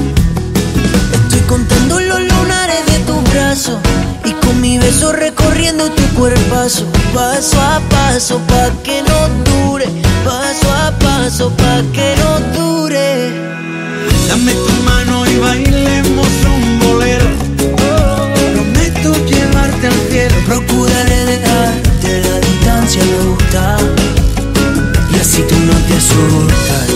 [1.18, 3.78] Estoy contando los lunares de tu brazo
[4.24, 6.84] y con mi beso recorriendo tu cuerpazo,
[7.14, 9.18] paso a paso pa' que no
[9.50, 9.86] dure,
[10.24, 13.09] paso a paso pa' que no dure.
[14.28, 16.45] Dame tu mano y bailemos
[20.47, 23.76] Procuraré dejarte la distancia me gusta.
[25.11, 26.88] Y así tú no te asustas.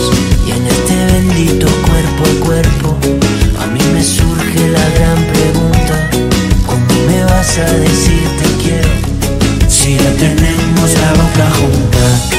[0.47, 2.97] Y en este bendito cuerpo a cuerpo
[3.61, 6.09] a mí me surge la gran pregunta.
[6.65, 8.89] ¿cómo me vas a decir te quiero
[9.67, 12.30] si ya tenemos la boca junta?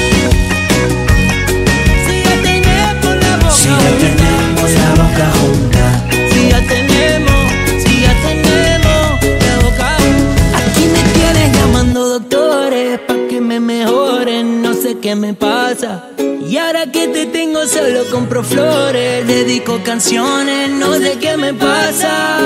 [15.85, 22.39] Y ahora que te tengo solo compro flores, dedico canciones, no sé qué me pasa.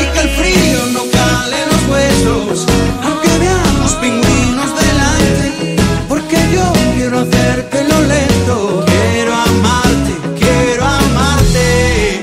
[0.00, 2.66] Y que el frío no cale los huesos,
[3.02, 5.76] aunque veamos pingüinos delante.
[6.08, 8.84] Porque yo quiero hacértelo lento.
[8.86, 12.20] Quiero amarte, quiero amarte.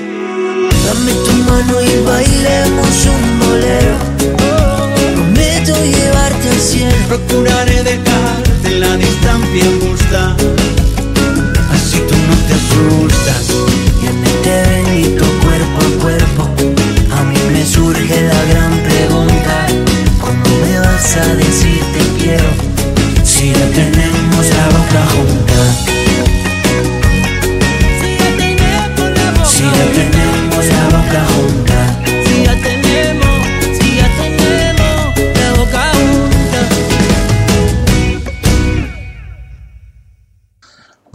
[0.85, 3.95] Dame tu mano y bailemos un bolero.
[4.37, 6.95] Prometo llevarte al cielo.
[7.09, 8.12] Procuraré dejarte la
[9.53, 10.35] distancia justa.
[11.71, 13.45] Así tú no te asustas.
[14.01, 16.49] Y en este bendito cuerpo a cuerpo,
[17.15, 19.67] a mí me surge la gran pregunta:
[20.19, 21.72] ¿Cómo me vas a decir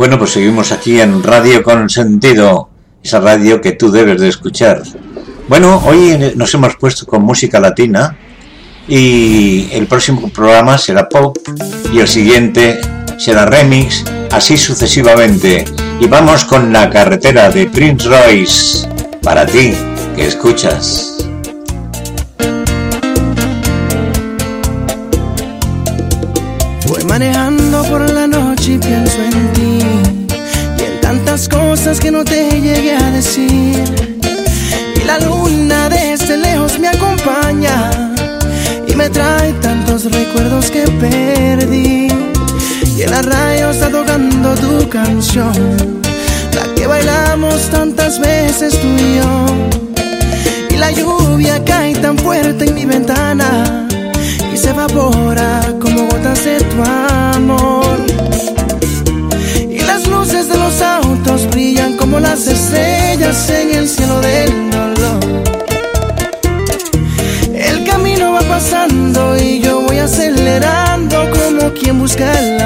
[0.09, 2.71] Bueno, pues seguimos aquí en Radio con Sentido,
[3.05, 4.83] esa radio que tú debes de escuchar.
[5.51, 8.17] Bueno, hoy nos hemos puesto con música latina
[8.89, 11.37] y el próximo programa será pop
[11.93, 12.81] y el siguiente
[13.19, 14.03] será remix,
[14.33, 15.67] así sucesivamente.
[16.01, 18.89] Y vamos con la carretera de Prince Royce
[19.23, 19.75] para ti
[20.17, 21.19] que escuchas.
[26.87, 29.48] Voy manejando por la noche y pienso en
[31.89, 33.83] cosas que no te llegué a decir.
[34.97, 37.91] Y la luna desde lejos me acompaña
[38.87, 42.09] y me trae tantos recuerdos que perdí.
[42.97, 45.53] Y en la radio está tocando tu canción,
[46.55, 49.47] la que bailamos tantas veces tú y yo.
[50.71, 53.89] Y la lluvia cae tan fuerte en mi ventana
[54.53, 57.78] y se evapora como gotas de tu amor.
[62.21, 65.43] Las estrellas en el cielo del dolor.
[67.55, 72.58] El camino va pasando y yo voy acelerando como quien busca el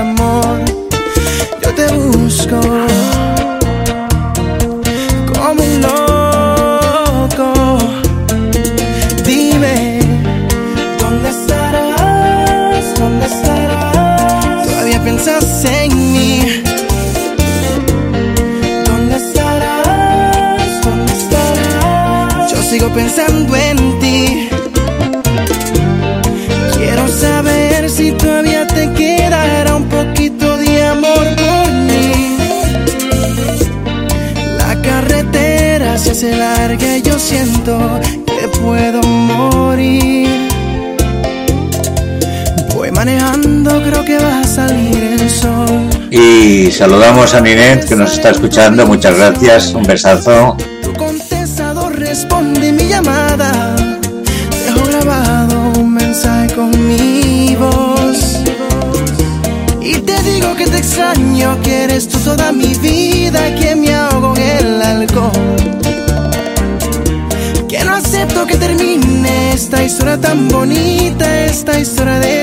[46.10, 48.86] Y saludamos a Ninet que nos está escuchando.
[48.86, 49.72] Muchas gracias.
[49.72, 50.58] Un besazo.
[50.82, 53.74] Tu contestador responde mi llamada.
[54.64, 58.40] Dejo grabado un mensaje con mi voz.
[59.80, 64.34] Y te digo que te extraño, que eres tú toda mi vida, que me ahogo
[64.36, 65.32] en el alcohol.
[67.70, 72.41] Que no acepto que termine esta historia tan bonita, esta historia de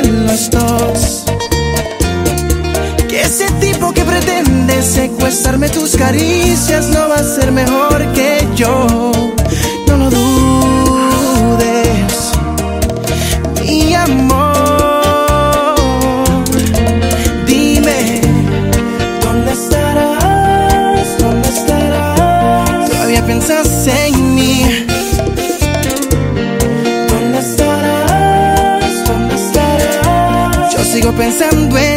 [4.89, 8.87] secuestrarme tus caricias no va a ser mejor que yo.
[9.87, 11.11] No lo dudes,
[13.61, 15.75] mi amor.
[17.45, 18.21] Dime,
[19.21, 21.17] ¿dónde estarás?
[21.19, 22.89] ¿Dónde estarás?
[22.89, 24.87] Todavía piensas en mí.
[27.09, 29.05] ¿Dónde estarás?
[29.07, 30.73] ¿Dónde estarás?
[30.73, 31.88] Yo sigo pensando en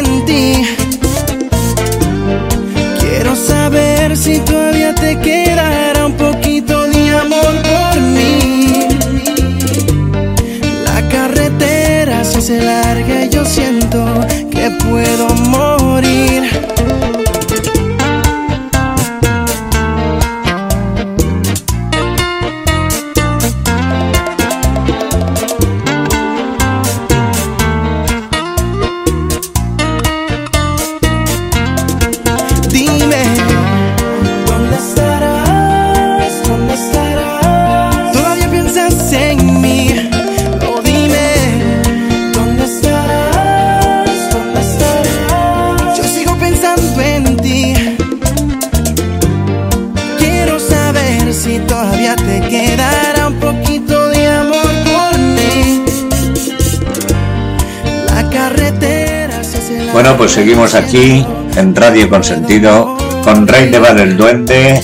[60.67, 61.25] seguimos aquí
[61.59, 64.81] en Radio Consentido con Rey de Val el Duende,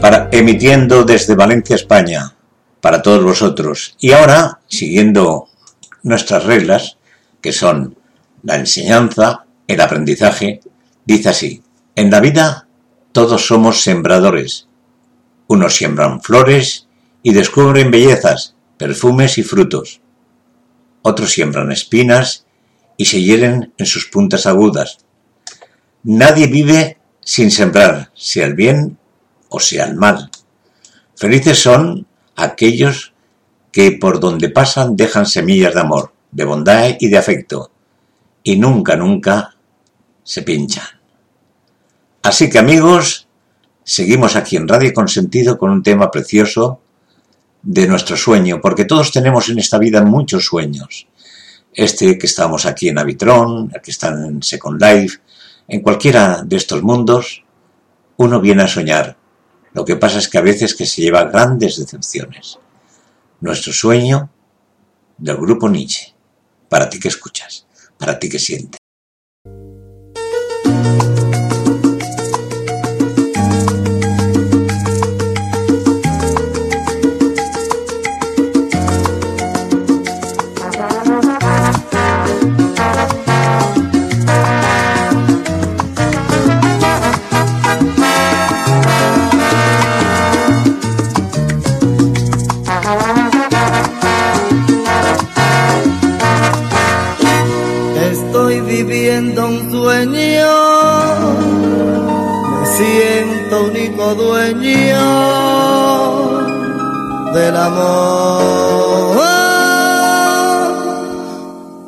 [0.00, 2.34] para, emitiendo desde Valencia, España,
[2.80, 3.96] para todos vosotros.
[3.98, 5.48] Y ahora, siguiendo
[6.02, 6.98] nuestras reglas,
[7.40, 7.96] que son
[8.42, 10.60] la enseñanza, el aprendizaje,
[11.04, 11.62] dice así,
[11.96, 12.68] en la vida
[13.12, 14.68] todos somos sembradores.
[15.48, 16.86] Unos siembran flores
[17.22, 20.00] y descubren bellezas, perfumes y frutos.
[21.02, 22.43] Otros siembran espinas
[22.96, 24.98] y se hieren en sus puntas agudas.
[26.02, 28.98] Nadie vive sin sembrar, sea el bien
[29.48, 30.30] o sea el mal.
[31.16, 32.06] Felices son
[32.36, 33.14] aquellos
[33.72, 37.70] que por donde pasan dejan semillas de amor, de bondad y de afecto,
[38.42, 39.56] y nunca, nunca
[40.22, 40.84] se pinchan.
[42.22, 43.28] Así que amigos,
[43.82, 46.80] seguimos aquí en Radio Consentido con un tema precioso
[47.62, 51.06] de nuestro sueño, porque todos tenemos en esta vida muchos sueños.
[51.74, 55.18] Este que estamos aquí en Avitron, el que están en Second Life,
[55.66, 57.44] en cualquiera de estos mundos,
[58.16, 59.16] uno viene a soñar.
[59.72, 62.58] Lo que pasa es que a veces que se lleva grandes decepciones.
[63.40, 64.30] Nuestro sueño
[65.18, 66.14] del grupo Nietzsche.
[66.68, 67.66] Para ti que escuchas,
[67.98, 68.83] para ti que sientes.
[104.04, 105.04] Único dueño
[107.32, 109.22] del amor.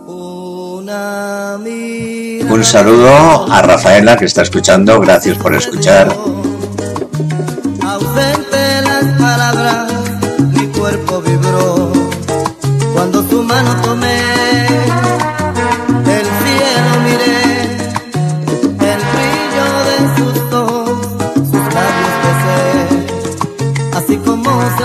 [0.06, 1.58] Una
[2.48, 5.00] Un saludo a Rafaela que está escuchando.
[5.00, 6.08] Gracias por escuchar.
[7.82, 9.92] ausente las palabras,
[10.52, 11.92] mi cuerpo vibró
[12.94, 14.05] cuando tu mano tomé.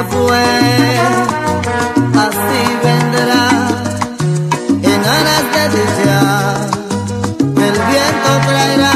[0.10, 0.44] Fue,
[2.26, 3.44] así vendrá,
[4.84, 6.20] en aras de dicha,
[7.68, 8.96] el viento traerá,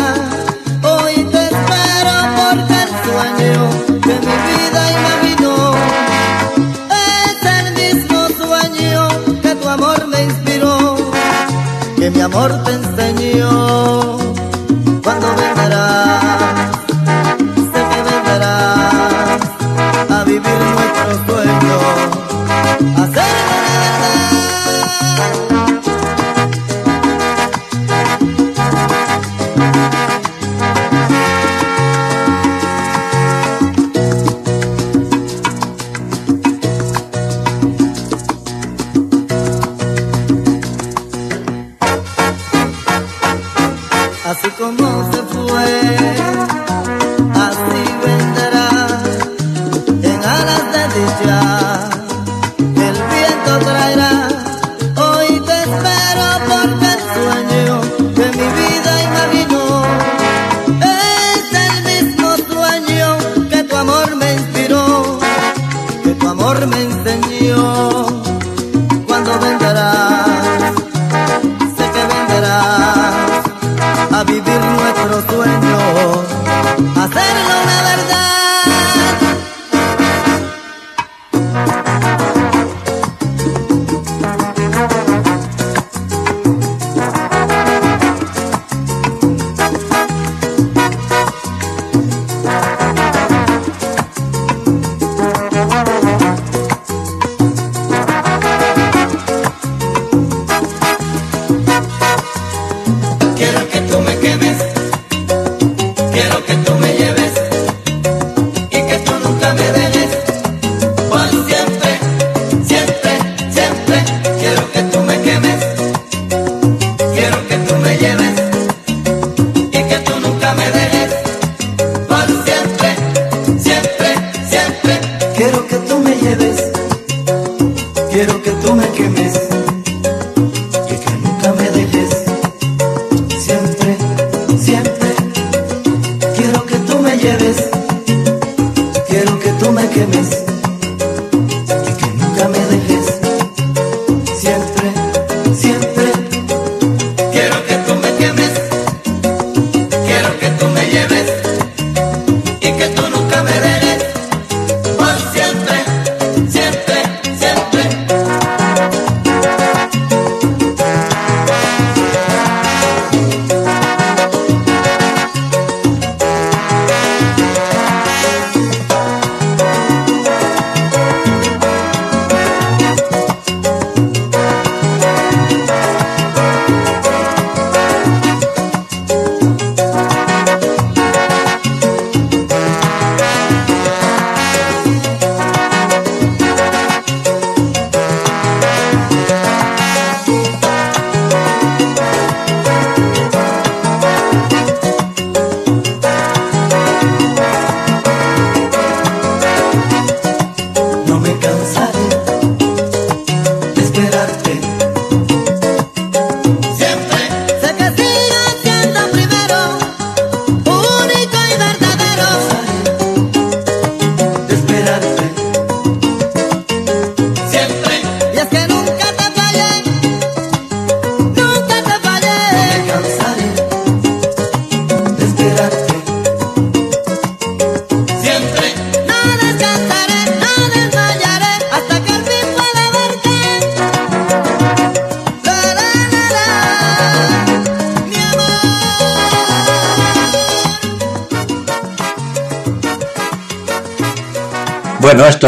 [0.83, 3.61] hoy te espero porque el sueño
[4.01, 5.57] que mi vida imaginó
[7.13, 8.99] es el mismo sueño
[9.41, 10.95] que tu amor me inspiró
[11.97, 13.44] que mi amor te enseñó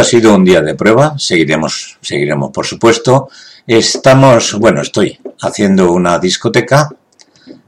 [0.08, 3.30] sido un día de prueba, seguiremos, seguiremos por supuesto.
[3.66, 6.90] Estamos, bueno, estoy haciendo una discoteca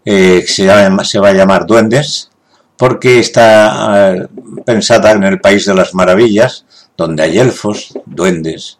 [0.05, 2.29] eh, que se, llama- se va a llamar Duendes,
[2.77, 4.27] porque está eh,
[4.65, 6.65] pensada en el País de las Maravillas,
[6.97, 8.79] donde hay elfos, duendes,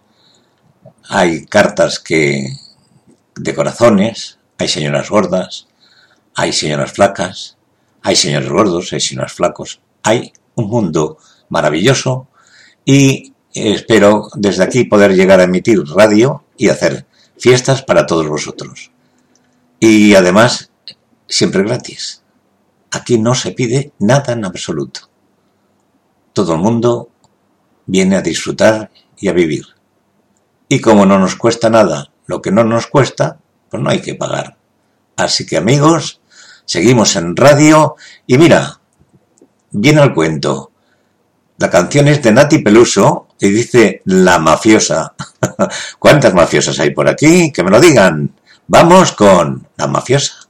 [1.10, 2.48] hay cartas que
[3.36, 5.68] de corazones, hay señoras gordas,
[6.36, 7.58] hay señoras flacas,
[8.02, 11.18] hay señores gordos, hay señores flacos, hay un mundo
[11.50, 12.28] maravilloso
[12.86, 13.34] y
[13.68, 17.06] espero desde aquí poder llegar a emitir radio y hacer
[17.38, 18.92] fiestas para todos vosotros.
[19.80, 20.72] Y además,
[21.28, 22.24] siempre gratis.
[22.92, 25.10] Aquí no se pide nada en absoluto.
[26.34, 27.10] Todo el mundo
[27.86, 29.66] viene a disfrutar y a vivir.
[30.68, 34.14] Y como no nos cuesta nada lo que no nos cuesta, pues no hay que
[34.14, 34.56] pagar.
[35.16, 36.22] Así que amigos,
[36.64, 37.96] seguimos en radio
[38.28, 38.80] y mira,
[39.72, 40.72] viene al cuento.
[41.58, 45.14] La canción es de Nati Peluso y dice La mafiosa.
[46.00, 47.52] ¿Cuántas mafiosas hay por aquí?
[47.52, 48.32] Que me lo digan.
[48.68, 50.50] Vamos con La mafiosa.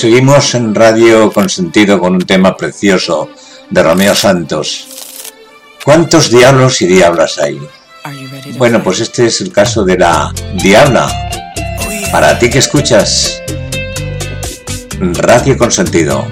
[0.00, 3.28] Seguimos en Radio Consentido con un tema precioso
[3.68, 4.88] de Romeo Santos.
[5.84, 7.60] ¿Cuántos diablos y diablas hay?
[8.56, 11.06] Bueno, pues este es el caso de la diabla.
[12.10, 13.42] Para ti que escuchas
[14.98, 16.26] Radio Consentido.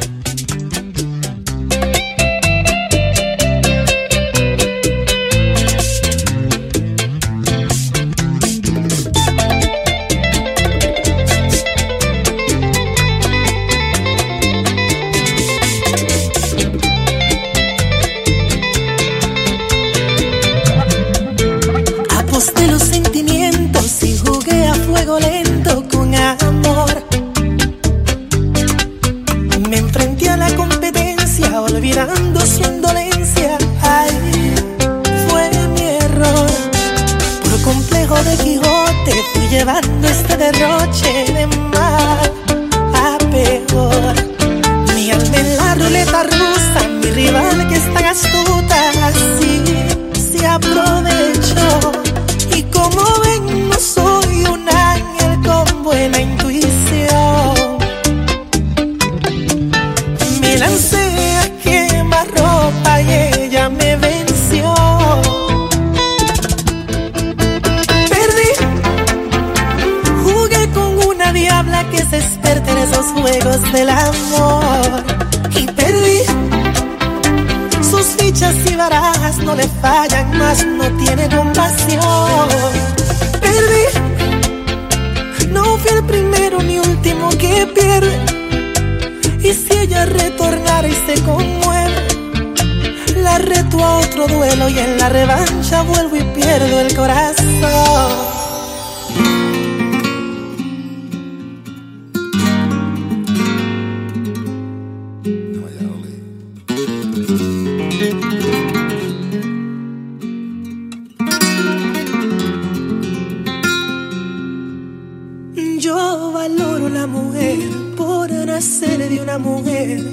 [117.97, 120.05] Por nacer de una mujer.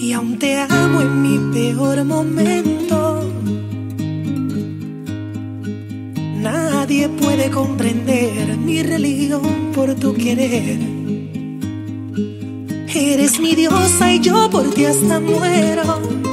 [0.00, 3.24] Y aún te amo en mi peor momento.
[6.40, 10.78] Nadie puede comprender mi religión por tu querer.
[12.94, 16.23] Eres mi diosa y yo por ti hasta muero.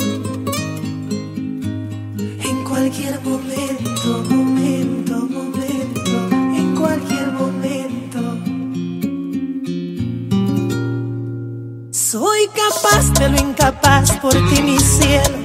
[12.81, 15.37] Capaz de lo incapaz por ti, mi cielo.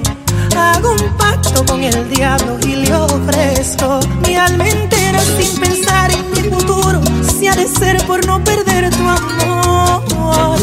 [0.55, 6.31] Hago un pacto con el diablo y le ofrezco mi alma entera sin pensar en
[6.31, 7.01] mi futuro.
[7.37, 10.59] Si ha de ser por no perder tu amor.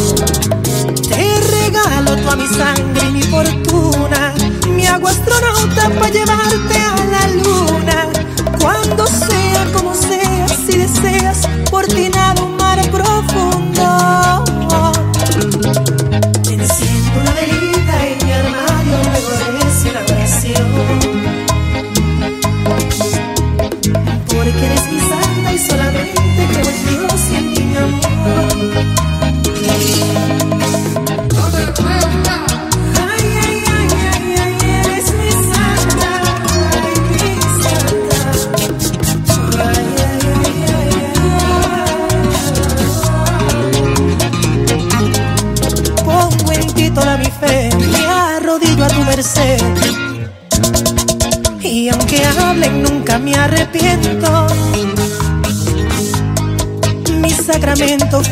[1.08, 4.34] Te regalo toda mi sangre y mi fortuna.
[4.68, 8.08] Mi agua astronauta para llevarte a la luna.
[8.58, 9.43] Cuando sea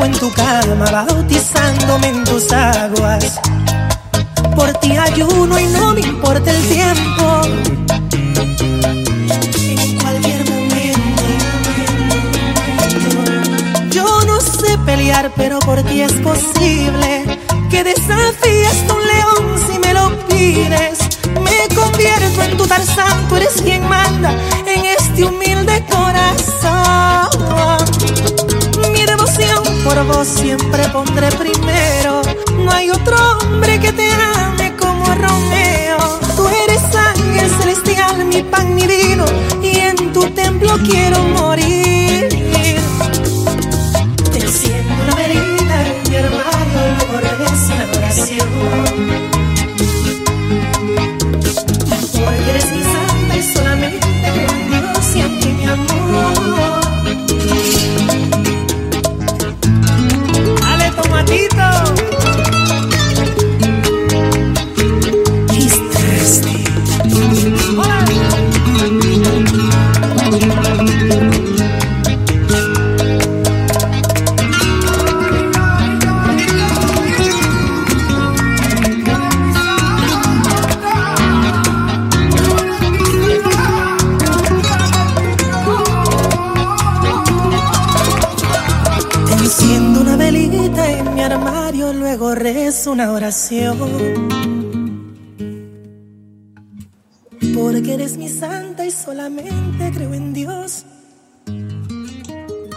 [0.00, 3.40] en tu cama, bautizándome en tus aguas.
[4.56, 7.42] Por ti ayuno y no me importa el tiempo.
[9.68, 11.22] En cualquier momento.
[13.90, 17.21] Yo no sé pelear, pero por ti es posible
[30.24, 32.01] siempre pondré primero.
[92.92, 93.78] Una oración.
[97.54, 100.84] Porque eres mi santa y solamente creo en Dios.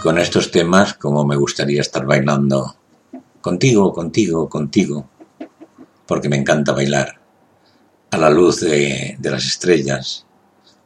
[0.02, 2.76] Con estos temas, como me gustaría estar bailando
[3.42, 5.06] contigo, contigo, contigo,
[6.06, 7.20] porque me encanta bailar
[8.10, 10.24] a la luz de, de las estrellas,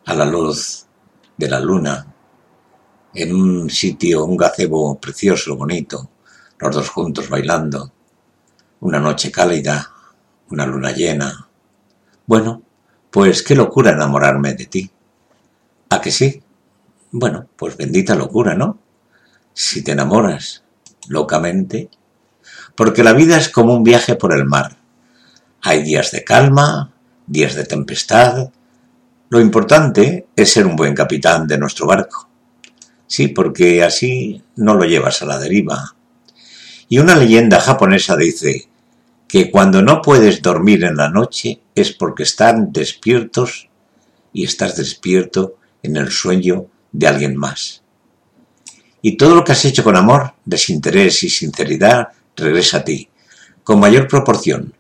[0.07, 0.87] a la luz
[1.37, 2.13] de la luna,
[3.15, 6.11] en un sitio, un gazebo precioso, bonito,
[6.59, 7.93] los dos juntos bailando,
[8.81, 9.91] una noche cálida,
[10.51, 11.49] una luna llena.
[12.27, 12.63] Bueno,
[13.11, 14.91] pues qué locura enamorarme de ti.
[15.91, 16.43] ¿A que sí?
[17.13, 18.79] Bueno, pues bendita locura, ¿no?
[19.53, 20.63] Si te enamoras
[21.09, 21.91] locamente,
[22.75, 24.79] porque la vida es como un viaje por el mar.
[25.63, 26.93] Hay días de calma,
[27.27, 28.51] días de tempestad.
[29.29, 32.29] Lo importante es ser un buen capitán de nuestro barco.
[33.07, 35.97] Sí, porque así no lo llevas a la deriva.
[36.89, 38.70] Y una leyenda japonesa dice
[39.31, 43.69] que cuando no puedes dormir en la noche es porque están despiertos
[44.33, 47.83] y estás despierto en el sueño de alguien más.
[49.03, 53.09] Y todo lo que has hecho con amor, desinterés y sinceridad regresa a ti,
[53.63, 54.75] con mayor proporción.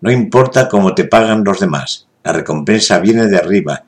[0.00, 3.86] No importa cómo te pagan los demás, la recompensa viene de arriba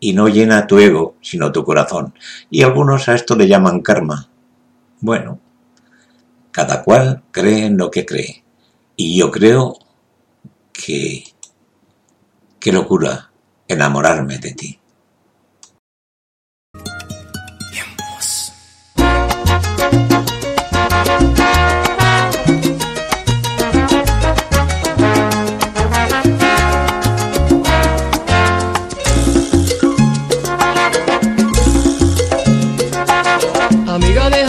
[0.00, 2.14] y no llena tu ego, sino tu corazón.
[2.50, 4.30] Y algunos a esto le llaman karma.
[5.00, 5.38] Bueno,
[6.50, 8.41] cada cual cree en lo que cree.
[8.96, 9.78] Y yo creo
[10.72, 11.24] que...
[12.60, 13.32] Qué locura
[13.66, 14.78] enamorarme de ti.
[33.88, 34.41] Amiga, déjame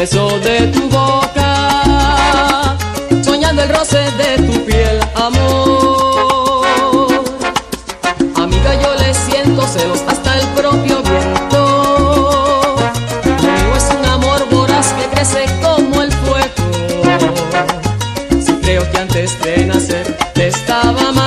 [0.00, 2.76] beso de tu boca.
[3.22, 6.64] Soñando el roce de tu piel, amor.
[8.34, 12.76] Amiga, yo le siento celos hasta el propio viento.
[13.42, 16.64] Mío es un amor voraz que crece como el fuego.
[18.44, 21.19] Si creo que antes de nacer te estaba amando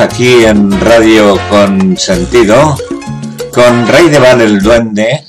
[0.00, 2.76] aquí en Radio con Sentido
[3.52, 5.24] con Rey de Val el Duende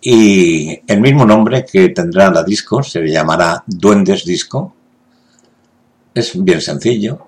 [0.00, 4.74] y el mismo nombre que tendrá la disco, se le llamará Duendes Disco.
[6.12, 7.24] Es bien sencillo.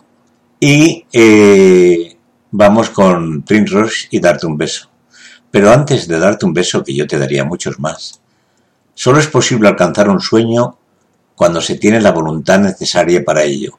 [0.61, 2.17] Y eh,
[2.51, 4.91] vamos con Prince Roche y darte un beso.
[5.51, 8.21] Pero antes de darte un beso, que yo te daría muchos más,
[8.93, 10.77] solo es posible alcanzar un sueño
[11.37, 13.79] cuando se tiene la voluntad necesaria para ello.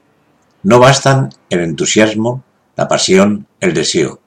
[0.64, 2.44] No bastan el entusiasmo,
[2.76, 4.22] la pasión, el deseo.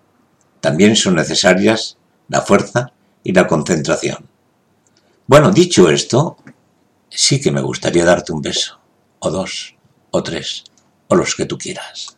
[0.61, 1.97] También son necesarias
[2.29, 2.93] la fuerza
[3.23, 4.29] y la concentración.
[5.27, 6.37] Bueno, dicho esto,
[7.09, 8.81] sí que me gustaría darte un beso,
[9.19, 9.77] o dos,
[10.11, 10.65] o tres,
[11.09, 12.18] o los que tú quieras.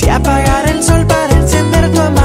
[0.00, 2.19] Si apagar el sol para encender tu amanecer.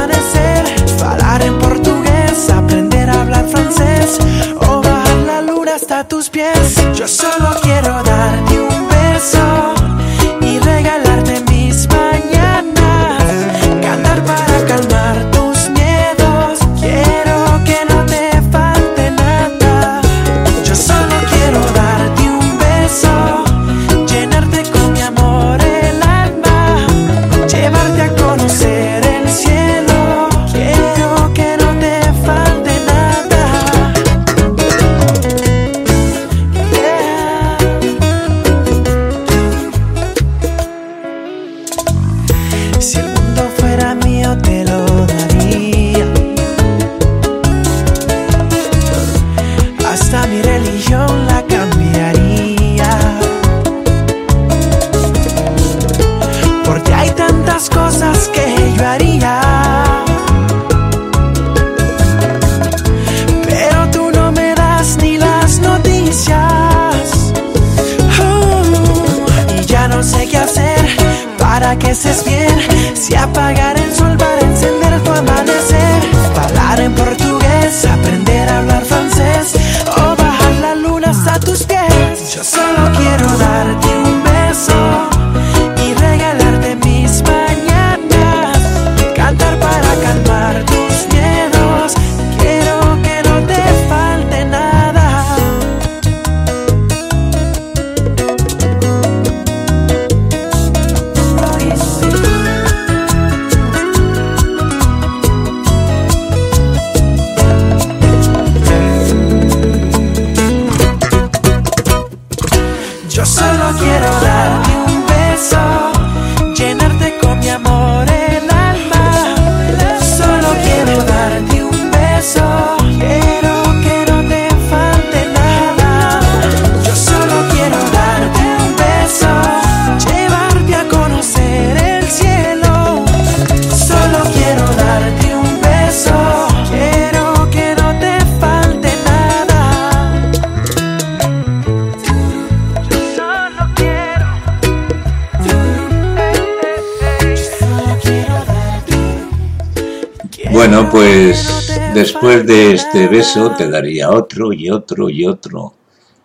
[153.55, 155.73] Te daría otro y otro y otro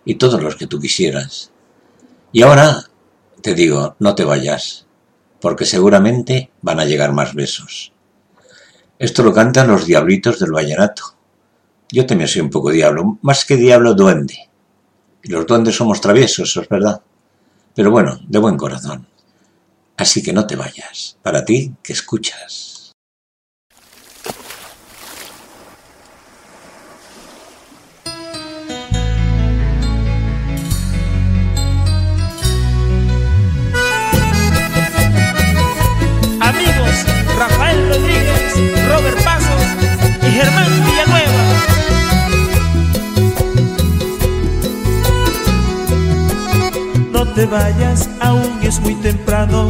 [0.05, 1.51] y todos los que tú quisieras.
[2.33, 2.85] Y ahora
[3.43, 4.87] te digo, no te vayas,
[5.41, 7.93] porque seguramente van a llegar más besos.
[8.99, 11.17] Esto lo cantan los diablitos del vallenato.
[11.91, 14.49] Yo también soy un poco diablo, más que diablo duende.
[15.23, 17.03] Y los duendes somos traviesos, eso es verdad.
[17.75, 19.09] Pero bueno, de buen corazón.
[19.97, 22.80] Así que no te vayas, para ti que escuchas.
[47.41, 49.67] Te vayas, aún es muy temprano.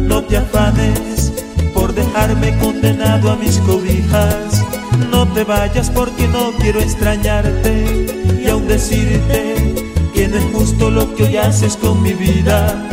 [0.00, 1.32] No te afanes
[1.72, 4.64] por dejarme condenado a mis cobijas.
[5.08, 8.08] No te vayas porque no quiero extrañarte
[8.42, 9.76] y aún decirte
[10.12, 12.88] que no es justo lo que hoy haces con mi vida.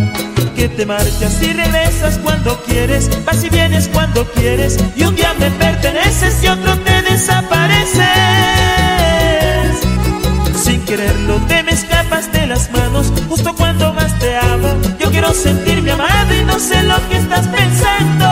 [0.56, 5.34] Que te marchas y regresas cuando quieres, vas y vienes cuando quieres y un día
[5.40, 8.85] me perteneces y otro te desapareces.
[10.86, 14.80] Quererlo te me escapas de las manos justo cuando más te amo.
[15.00, 18.26] Yo quiero sentirme amado y no sé lo que estás pensando.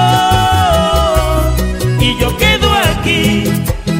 [2.00, 3.44] Y yo quedo aquí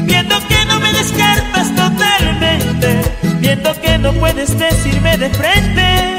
[0.04, 3.02] viendo que no me descartas totalmente,
[3.40, 6.14] viendo que no puedes decirme de frente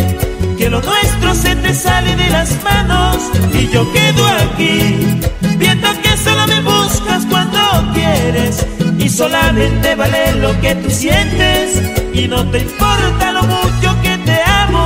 [0.58, 3.18] que lo nuestro se te sale de las manos
[3.54, 5.22] y yo quedo aquí
[5.58, 7.60] viendo que solo me buscas cuando
[7.94, 8.66] quieres
[8.98, 11.82] y solamente vale lo que tú sientes
[12.14, 14.86] y no te importa lo mucho que te amo.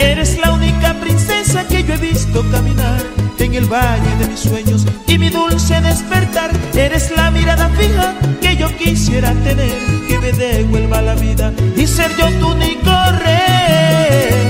[0.00, 3.02] Eres la única princesa que yo he visto caminar
[3.38, 6.50] en el valle de mis sueños y mi dulce despertar.
[6.74, 9.72] Eres la mirada fija que yo quisiera tener,
[10.08, 12.90] que me devuelva la vida y ser yo tu único
[13.24, 14.47] rey.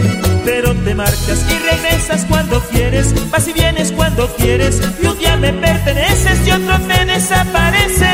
[0.51, 5.37] Pero te marchas y regresas cuando quieres, vas y vienes cuando quieres, y un día
[5.37, 8.09] me perteneces y otro te desapareces.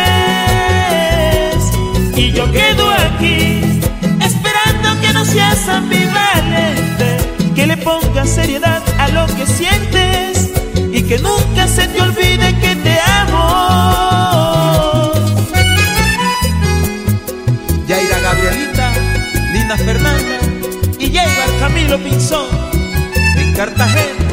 [2.16, 3.80] Y yo quedo aquí,
[4.20, 7.18] esperando que no seas ambivalente,
[7.54, 10.50] que le pongas seriedad a lo que sientes
[10.92, 15.12] y que nunca se te olvide que te amo.
[17.86, 18.92] Yaira Gabrielita,
[19.52, 20.33] Lina Fernanda
[21.86, 22.46] Camilo Pinzón
[23.36, 24.24] en Cartagena.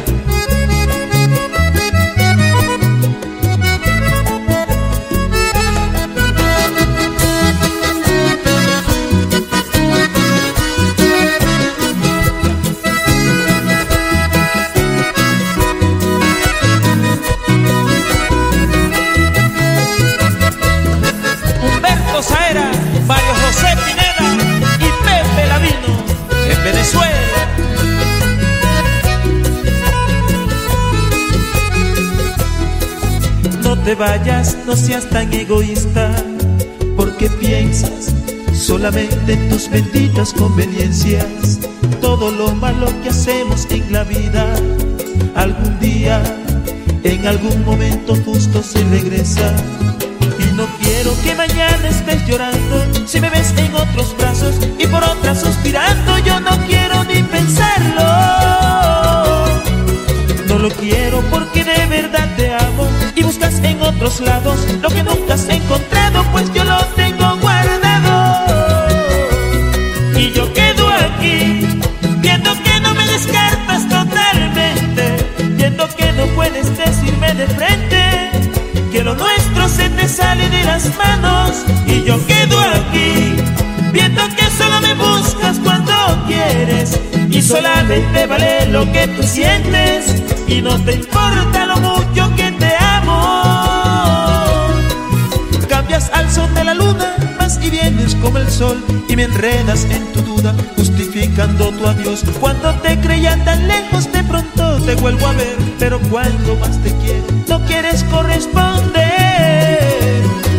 [21.62, 22.70] Humberto Saera,
[23.06, 24.36] Mario José Pineda
[24.78, 26.04] y Pepe Lavino
[26.48, 27.11] en Venezuela.
[33.84, 36.10] Te vayas, no seas tan egoísta,
[36.96, 38.12] porque piensas
[38.54, 41.58] solamente en tus benditas conveniencias.
[42.00, 44.54] Todo lo malo que hacemos en la vida,
[45.34, 46.22] algún día,
[47.02, 49.54] en algún momento justo se regresa.
[50.38, 55.02] Y no quiero que mañana estés llorando si me ves en otros brazos y por
[55.02, 56.18] otras suspirando.
[56.18, 58.02] Yo no quiero ni pensarlo.
[60.46, 62.51] No lo quiero porque de verdad te
[64.02, 68.34] otros lados lo que nunca has encontrado, pues yo lo tengo guardado.
[70.16, 71.68] Y yo quedo aquí
[72.18, 75.04] viendo que no me descartas totalmente,
[75.56, 78.30] viendo que no puedes decirme de frente
[78.90, 83.36] que lo nuestro se te sale de las manos y yo quedo aquí
[83.92, 85.92] viendo que solo me buscas cuando
[86.26, 86.98] quieres
[87.30, 91.51] y solamente vale lo que tú sientes y no te importa
[95.92, 100.10] Al son de la luna, vas y vienes como el sol y me enredas en
[100.14, 102.24] tu duda, justificando tu adiós.
[102.40, 106.94] Cuando te creía tan lejos, de pronto te vuelvo a ver, pero cuando más te
[106.96, 109.02] quiero, no quieres corresponder.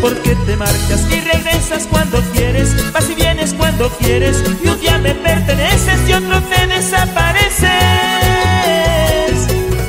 [0.02, 5.00] Porque te marchas y regresas cuando quieres, vas y vienes cuando quieres, y un día
[5.00, 7.68] me perteneces y otro te desapareces.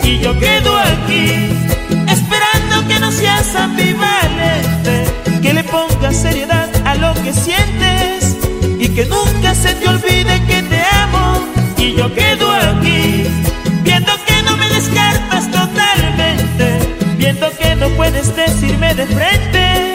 [0.04, 1.50] Y yo quedo aquí,
[2.08, 3.44] esperando que no seas
[3.76, 3.94] que
[6.12, 8.36] seriedad a lo que sientes
[8.78, 11.44] y que nunca se te olvide que te amo.
[11.78, 13.24] Y yo quedo aquí,
[13.82, 16.66] viendo que no me descartas totalmente,
[17.16, 19.94] viendo que no puedes decirme de frente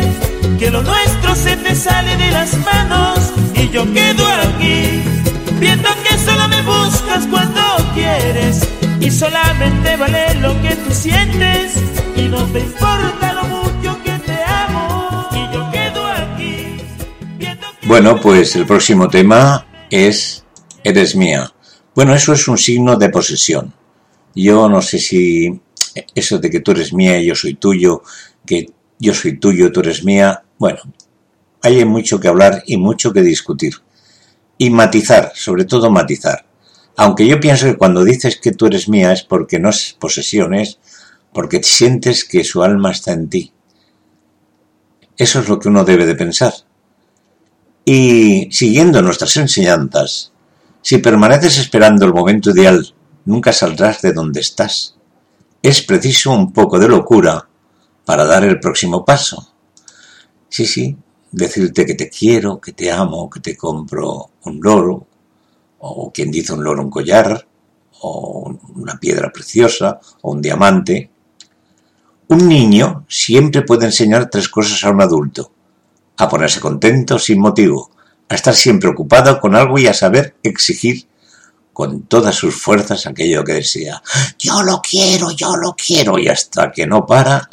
[0.59, 3.31] que lo nuestro se te sale de las manos.
[3.55, 5.01] Y yo quedo aquí,
[5.59, 7.61] viendo que solo me buscas cuando
[7.93, 8.67] quieres
[8.99, 11.75] y solamente vale lo que tú sientes
[12.15, 13.38] y no te importa lo
[17.89, 20.45] Bueno, pues el próximo tema es
[20.83, 21.51] Eres mía.
[21.95, 23.73] Bueno, eso es un signo de posesión.
[24.35, 25.59] Yo no sé si
[26.13, 28.03] eso de que tú eres mía yo soy tuyo,
[28.45, 28.67] que
[28.99, 30.81] yo soy tuyo, tú eres mía, bueno,
[31.63, 33.73] hay mucho que hablar y mucho que discutir.
[34.59, 36.45] Y matizar, sobre todo matizar.
[36.95, 40.53] Aunque yo pienso que cuando dices que tú eres mía es porque no es posesión,
[40.53, 40.77] es
[41.33, 43.51] porque sientes que su alma está en ti.
[45.17, 46.53] Eso es lo que uno debe de pensar.
[47.91, 50.31] Y siguiendo nuestras enseñanzas,
[50.83, 52.93] Si permaneces esperando el momento ideal,
[53.25, 54.95] nunca saldrás de donde estás.
[55.63, 57.49] Es preciso un poco de locura
[58.05, 59.55] para dar el próximo paso.
[60.49, 60.95] Sí, sí,
[61.31, 65.07] decirte que te quiero, que te amo, que te compro un loro,
[65.79, 67.47] o quien dice un loro un collar,
[68.01, 71.09] o una piedra preciosa, o un diamante.
[72.27, 75.53] Un niño siempre puede enseñar tres cosas a un adulto.
[76.19, 77.91] A ponerse contento sin motivo,
[78.29, 81.07] a estar siempre ocupado con algo y a saber exigir
[81.73, 84.03] con todas sus fuerzas aquello que desea.
[84.37, 87.49] Yo lo quiero, yo lo quiero, y hasta que no para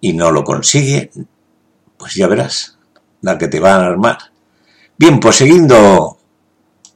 [0.00, 1.10] y no lo consigue,
[1.96, 2.78] pues ya verás
[3.22, 4.18] la que te va a armar.
[4.96, 6.18] Bien, pues siguiendo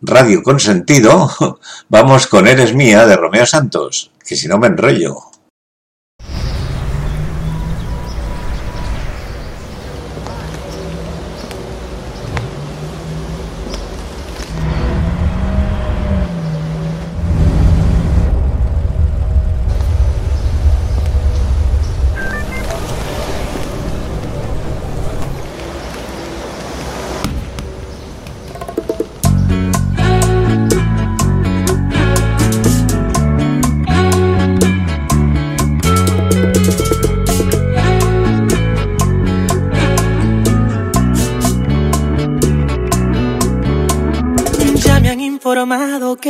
[0.01, 1.29] Radio Consentido,
[1.89, 5.17] vamos con Eres Mía de Romeo Santos, que si no me enrollo.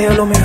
[0.00, 0.39] Deseo lo mejor.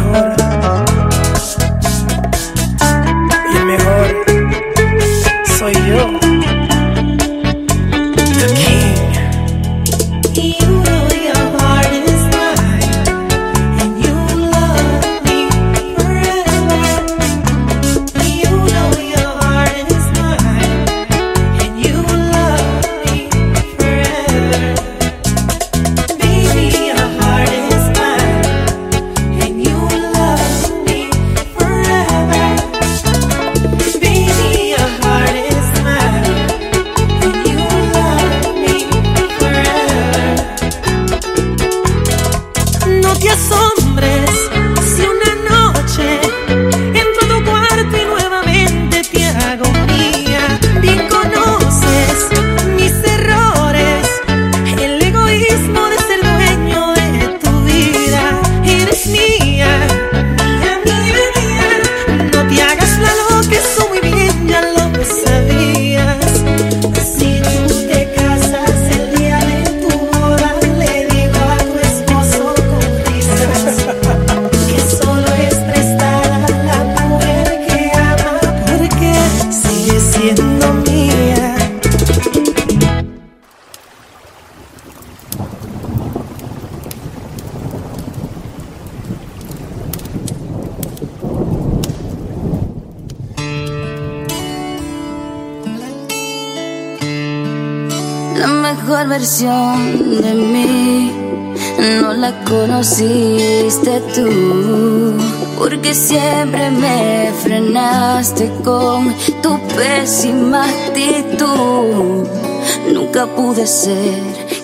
[113.65, 114.21] Ser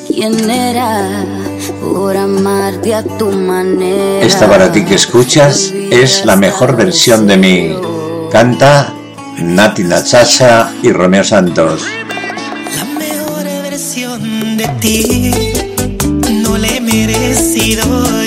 [0.07, 1.25] quien era
[1.81, 4.23] por amarte a tu manera.
[4.23, 7.75] Esta para ti que escuchas es la mejor versión de mí.
[8.31, 8.93] Canta
[9.39, 11.81] Nati Nachacha y Romeo Santos.
[13.63, 15.31] versión de ti
[16.43, 18.20] no le he merecido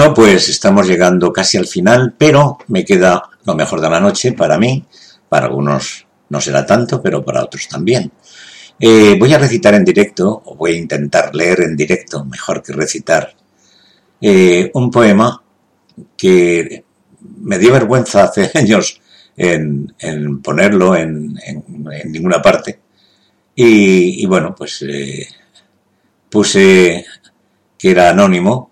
[0.00, 4.32] Bueno, pues estamos llegando casi al final, pero me queda lo mejor de la noche
[4.32, 4.82] para mí.
[5.28, 8.10] Para algunos no será tanto, pero para otros también.
[8.78, 12.72] Eh, voy a recitar en directo, o voy a intentar leer en directo, mejor que
[12.72, 13.34] recitar,
[14.22, 15.42] eh, un poema
[16.16, 16.82] que
[17.42, 19.02] me dio vergüenza hace años
[19.36, 21.38] en, ponerlo en,
[22.06, 22.80] ninguna parte.
[23.54, 25.28] Y, y bueno, pues eh,
[26.30, 27.04] puse
[27.76, 28.70] que era anónimo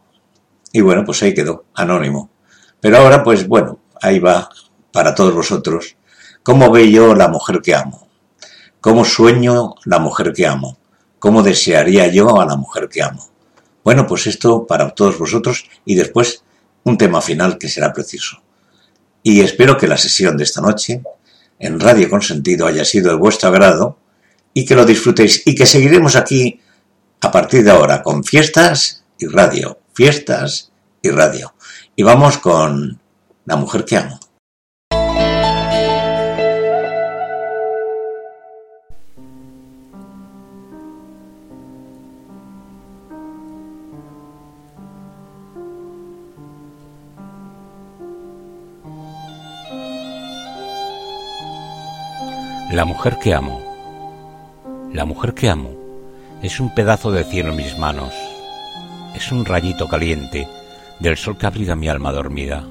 [0.73, 2.31] y bueno, pues ahí quedó, anónimo.
[2.81, 4.49] Pero ahora, pues bueno, ahí va
[4.93, 5.97] para todos vosotros.
[6.43, 8.09] ¿Cómo ve yo la mujer que amo?
[8.81, 10.79] ¿Cómo sueño la mujer que amo?
[11.19, 13.29] ¿Cómo desearía yo a la mujer que amo?
[13.83, 16.45] Bueno, pues esto para todos vosotros y después
[16.85, 18.43] un tema final que será preciso.
[19.23, 21.03] Y espero que la sesión de esta noche
[21.59, 23.99] en Radio Consentido haya sido de vuestro agrado
[24.55, 26.61] y que lo disfrutéis y que seguiremos aquí
[27.21, 30.71] a partir de ahora con fiestas y radio, fiestas
[31.03, 31.55] y radio.
[31.97, 33.01] Y vamos con
[33.47, 34.21] La mujer que amo.
[52.71, 53.61] La mujer que amo.
[54.93, 55.75] La mujer que amo
[56.41, 58.28] es un pedazo de cielo en mis manos.
[59.19, 60.47] Es un rayito caliente
[61.01, 62.63] del sol que abriga mi alma dormida.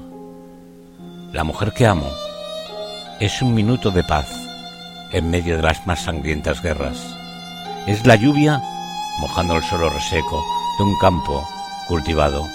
[1.30, 2.08] La mujer que amo
[3.20, 4.26] es un minuto de paz
[5.12, 6.96] en medio de las más sangrientas guerras.
[7.86, 8.62] Es la lluvia
[9.20, 10.42] mojando el suelo reseco
[10.78, 11.46] de un campo
[11.86, 12.48] cultivado.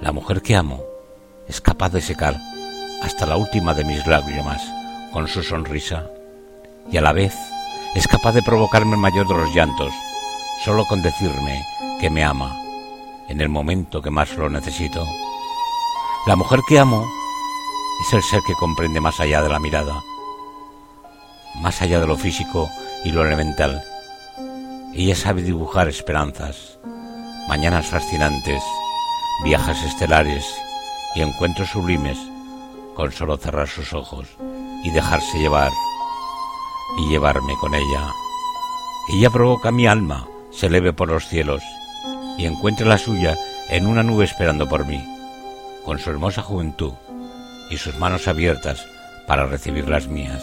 [0.00, 0.80] La mujer que amo
[1.48, 2.36] es capaz de secar
[3.02, 4.62] hasta la última de mis lágrimas
[5.12, 6.06] con su sonrisa
[6.92, 7.34] y a la vez
[7.96, 9.92] es capaz de provocarme el mayor de los llantos
[10.64, 11.64] solo con decirme
[11.98, 12.56] que me ama
[13.28, 15.04] en el momento que más lo necesito.
[16.26, 17.06] La mujer que amo
[18.00, 20.02] es el ser que comprende más allá de la mirada,
[21.56, 22.68] más allá de lo físico
[23.04, 23.82] y lo elemental.
[24.94, 26.78] Ella sabe dibujar esperanzas,
[27.48, 28.62] mañanas fascinantes,
[29.44, 30.44] viajes estelares
[31.14, 32.18] y encuentros sublimes
[32.94, 34.26] con solo cerrar sus ojos
[34.84, 35.72] y dejarse llevar
[36.98, 38.12] y llevarme con ella.
[39.08, 41.62] Ella provoca mi alma, se eleve por los cielos
[42.38, 43.36] y encuentre la suya
[43.68, 45.04] en una nube esperando por mí,
[45.84, 46.94] con su hermosa juventud
[47.70, 48.86] y sus manos abiertas
[49.26, 50.42] para recibir las mías.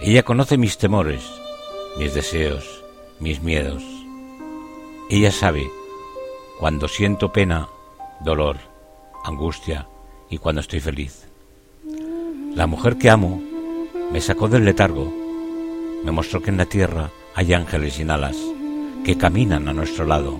[0.00, 1.22] Ella conoce mis temores,
[1.98, 2.82] mis deseos,
[3.18, 3.82] mis miedos.
[5.10, 5.68] Ella sabe
[6.58, 7.68] cuando siento pena,
[8.20, 8.56] dolor,
[9.24, 9.86] angustia
[10.30, 11.26] y cuando estoy feliz.
[12.54, 13.42] La mujer que amo
[14.12, 15.12] me sacó del letargo,
[16.04, 18.36] me mostró que en la tierra hay ángeles sin alas
[19.04, 20.38] que caminan a nuestro lado,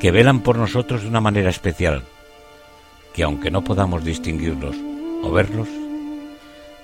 [0.00, 2.02] que velan por nosotros de una manera especial,
[3.12, 4.76] que aunque no podamos distinguirlos
[5.22, 5.68] o verlos,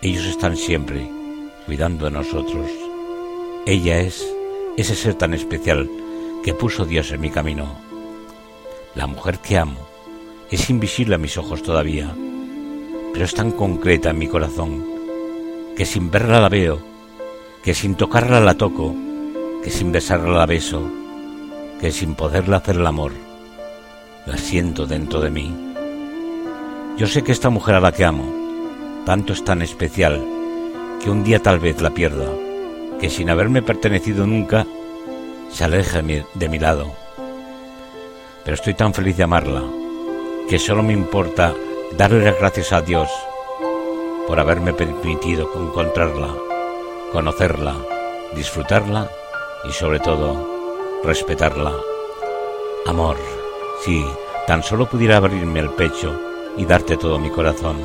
[0.03, 1.09] ellos están siempre
[1.66, 2.66] cuidando de nosotros.
[3.66, 4.27] Ella es
[4.77, 5.89] ese ser tan especial
[6.43, 7.78] que puso Dios en mi camino.
[8.95, 9.89] La mujer que amo
[10.51, 12.15] es invisible a mis ojos todavía,
[13.12, 14.85] pero es tan concreta en mi corazón
[15.77, 16.81] que sin verla la veo,
[17.62, 18.95] que sin tocarla la toco,
[19.62, 20.82] que sin besarla la beso,
[21.81, 23.13] que sin poderla hacer el amor,
[24.27, 25.55] la siento dentro de mí.
[26.97, 30.25] Yo sé que esta mujer a la que amo, tanto es tan especial,
[31.03, 32.31] que un día tal vez la pierda,
[33.01, 34.67] que sin haberme pertenecido nunca,
[35.51, 36.93] se aleje de mi lado.
[38.45, 39.63] Pero estoy tan feliz de amarla,
[40.49, 41.55] que solo me importa
[41.97, 43.09] darle las gracias a Dios
[44.27, 46.35] por haberme permitido encontrarla,
[47.13, 47.77] conocerla,
[48.35, 49.11] disfrutarla
[49.69, 50.53] y sobre todo
[51.05, 51.72] respetarla.
[52.86, 53.16] Amor,
[53.85, 54.05] si
[54.47, 56.18] tan solo pudiera abrirme el pecho
[56.56, 57.76] y darte todo mi corazón.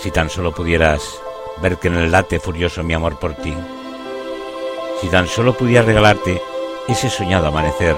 [0.00, 1.20] Si tan solo pudieras
[1.60, 3.54] ver que en el late furioso mi amor por ti.
[5.00, 6.42] Si tan solo pudiera regalarte
[6.88, 7.96] ese soñado amanecer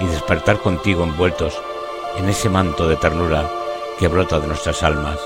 [0.00, 1.54] y despertar contigo envueltos
[2.16, 3.48] en ese manto de ternura
[3.98, 5.18] que brota de nuestras almas.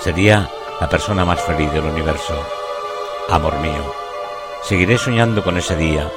[0.00, 0.48] Sería
[0.80, 2.34] la persona más feliz del universo.
[3.28, 3.92] Amor mío.
[4.62, 6.10] Seguiré soñando con ese día.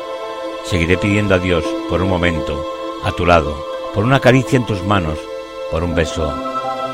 [0.65, 2.65] Seguiré pidiendo a Dios por un momento,
[3.03, 3.55] a tu lado,
[3.93, 5.19] por una caricia en tus manos,
[5.69, 6.33] por un beso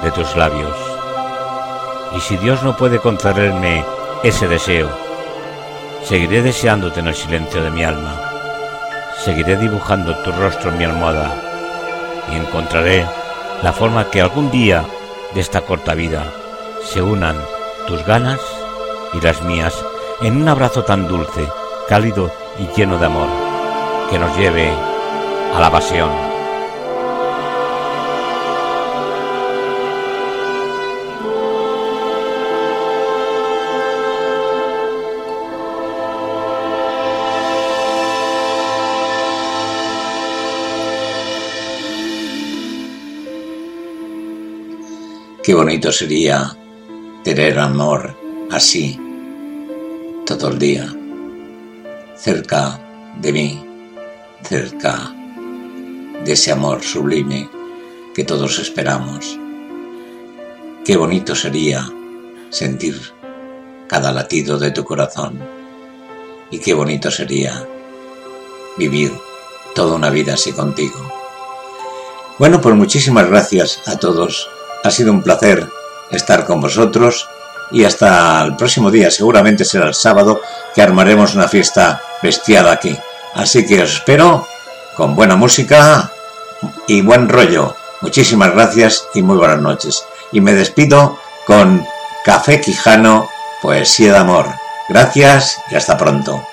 [0.04, 0.76] de tus labios.
[2.16, 3.86] Y si Dios no puede concederme
[4.24, 4.90] ese deseo,
[6.04, 8.20] seguiré deseándote en el silencio de mi alma.
[9.24, 11.32] Seguiré dibujando tu rostro en mi almohada
[12.32, 13.06] y encontraré
[13.62, 14.84] la forma que algún día
[15.34, 16.34] de esta corta vida
[16.84, 17.36] se unan
[17.88, 18.40] tus ganas
[19.14, 19.76] y las mías
[20.22, 21.48] en un abrazo tan dulce,
[21.88, 23.49] cálido y lleno de amor,
[24.10, 24.70] que nos lleve
[25.54, 26.10] a la pasión.
[45.44, 46.56] Qué bonito sería
[47.24, 48.16] tener amor
[48.52, 49.00] así
[50.26, 50.96] todo el día,
[52.16, 52.80] cerca
[53.20, 53.69] de mí,
[54.44, 55.14] cerca
[56.24, 57.50] de ese amor sublime
[58.14, 59.38] que todos esperamos.
[60.86, 61.90] Qué bonito sería
[62.50, 63.00] sentir
[63.88, 65.40] cada latido de tu corazón
[66.52, 67.66] y qué bonito sería
[68.78, 69.12] vivir
[69.76, 71.00] toda una vida así contigo.
[72.38, 74.50] Bueno, pues muchísimas gracias a todos.
[74.84, 75.68] Ha sido un placer
[76.12, 77.28] estar con vosotros
[77.72, 80.42] y hasta el próximo día, seguramente será el sábado,
[80.74, 82.98] que armaremos una fiesta bestial aquí.
[83.34, 84.48] Así que os espero
[84.96, 86.12] con buena música
[86.88, 87.76] y buen rollo.
[88.02, 90.04] Muchísimas gracias y muy buenas noches.
[90.32, 91.86] Y me despido con
[92.24, 93.30] Café Quijano,
[93.62, 94.48] Poesía de Amor.
[94.90, 96.44] Gracias y hasta pronto.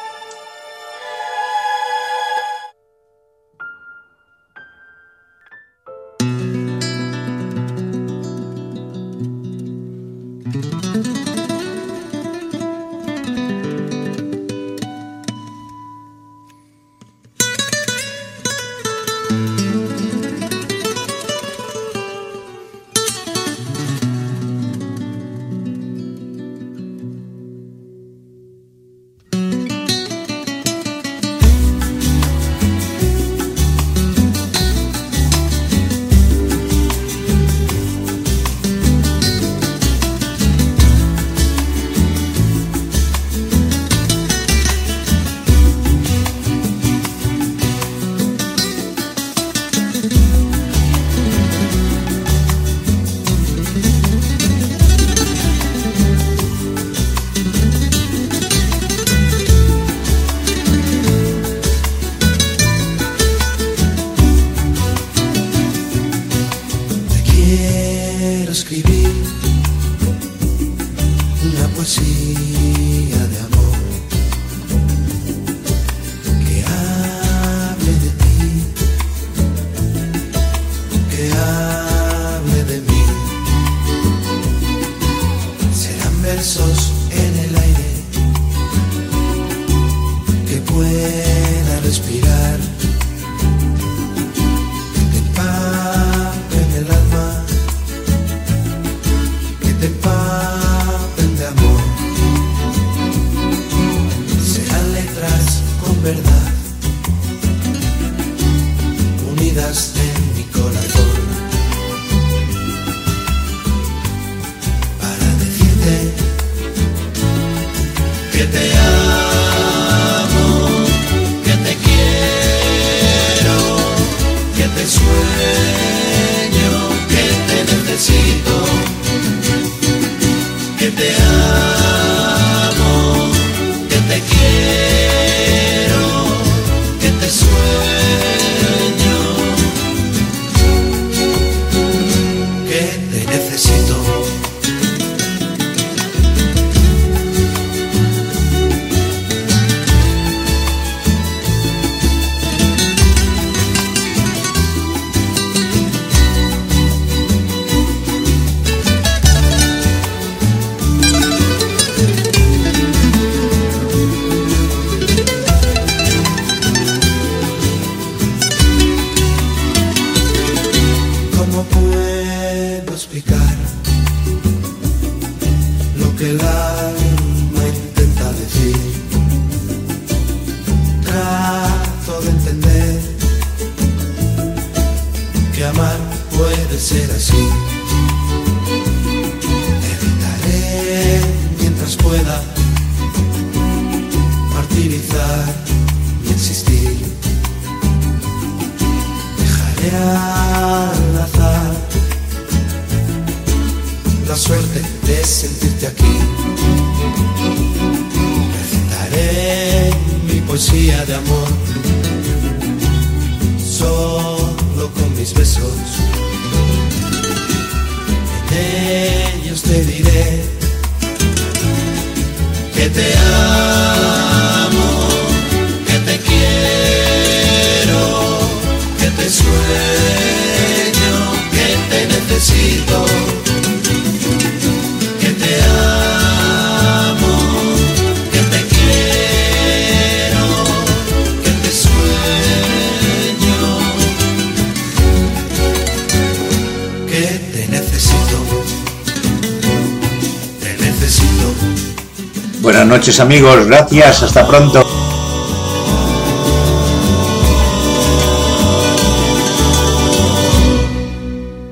[253.20, 254.85] Amigos, gracias, hasta pronto.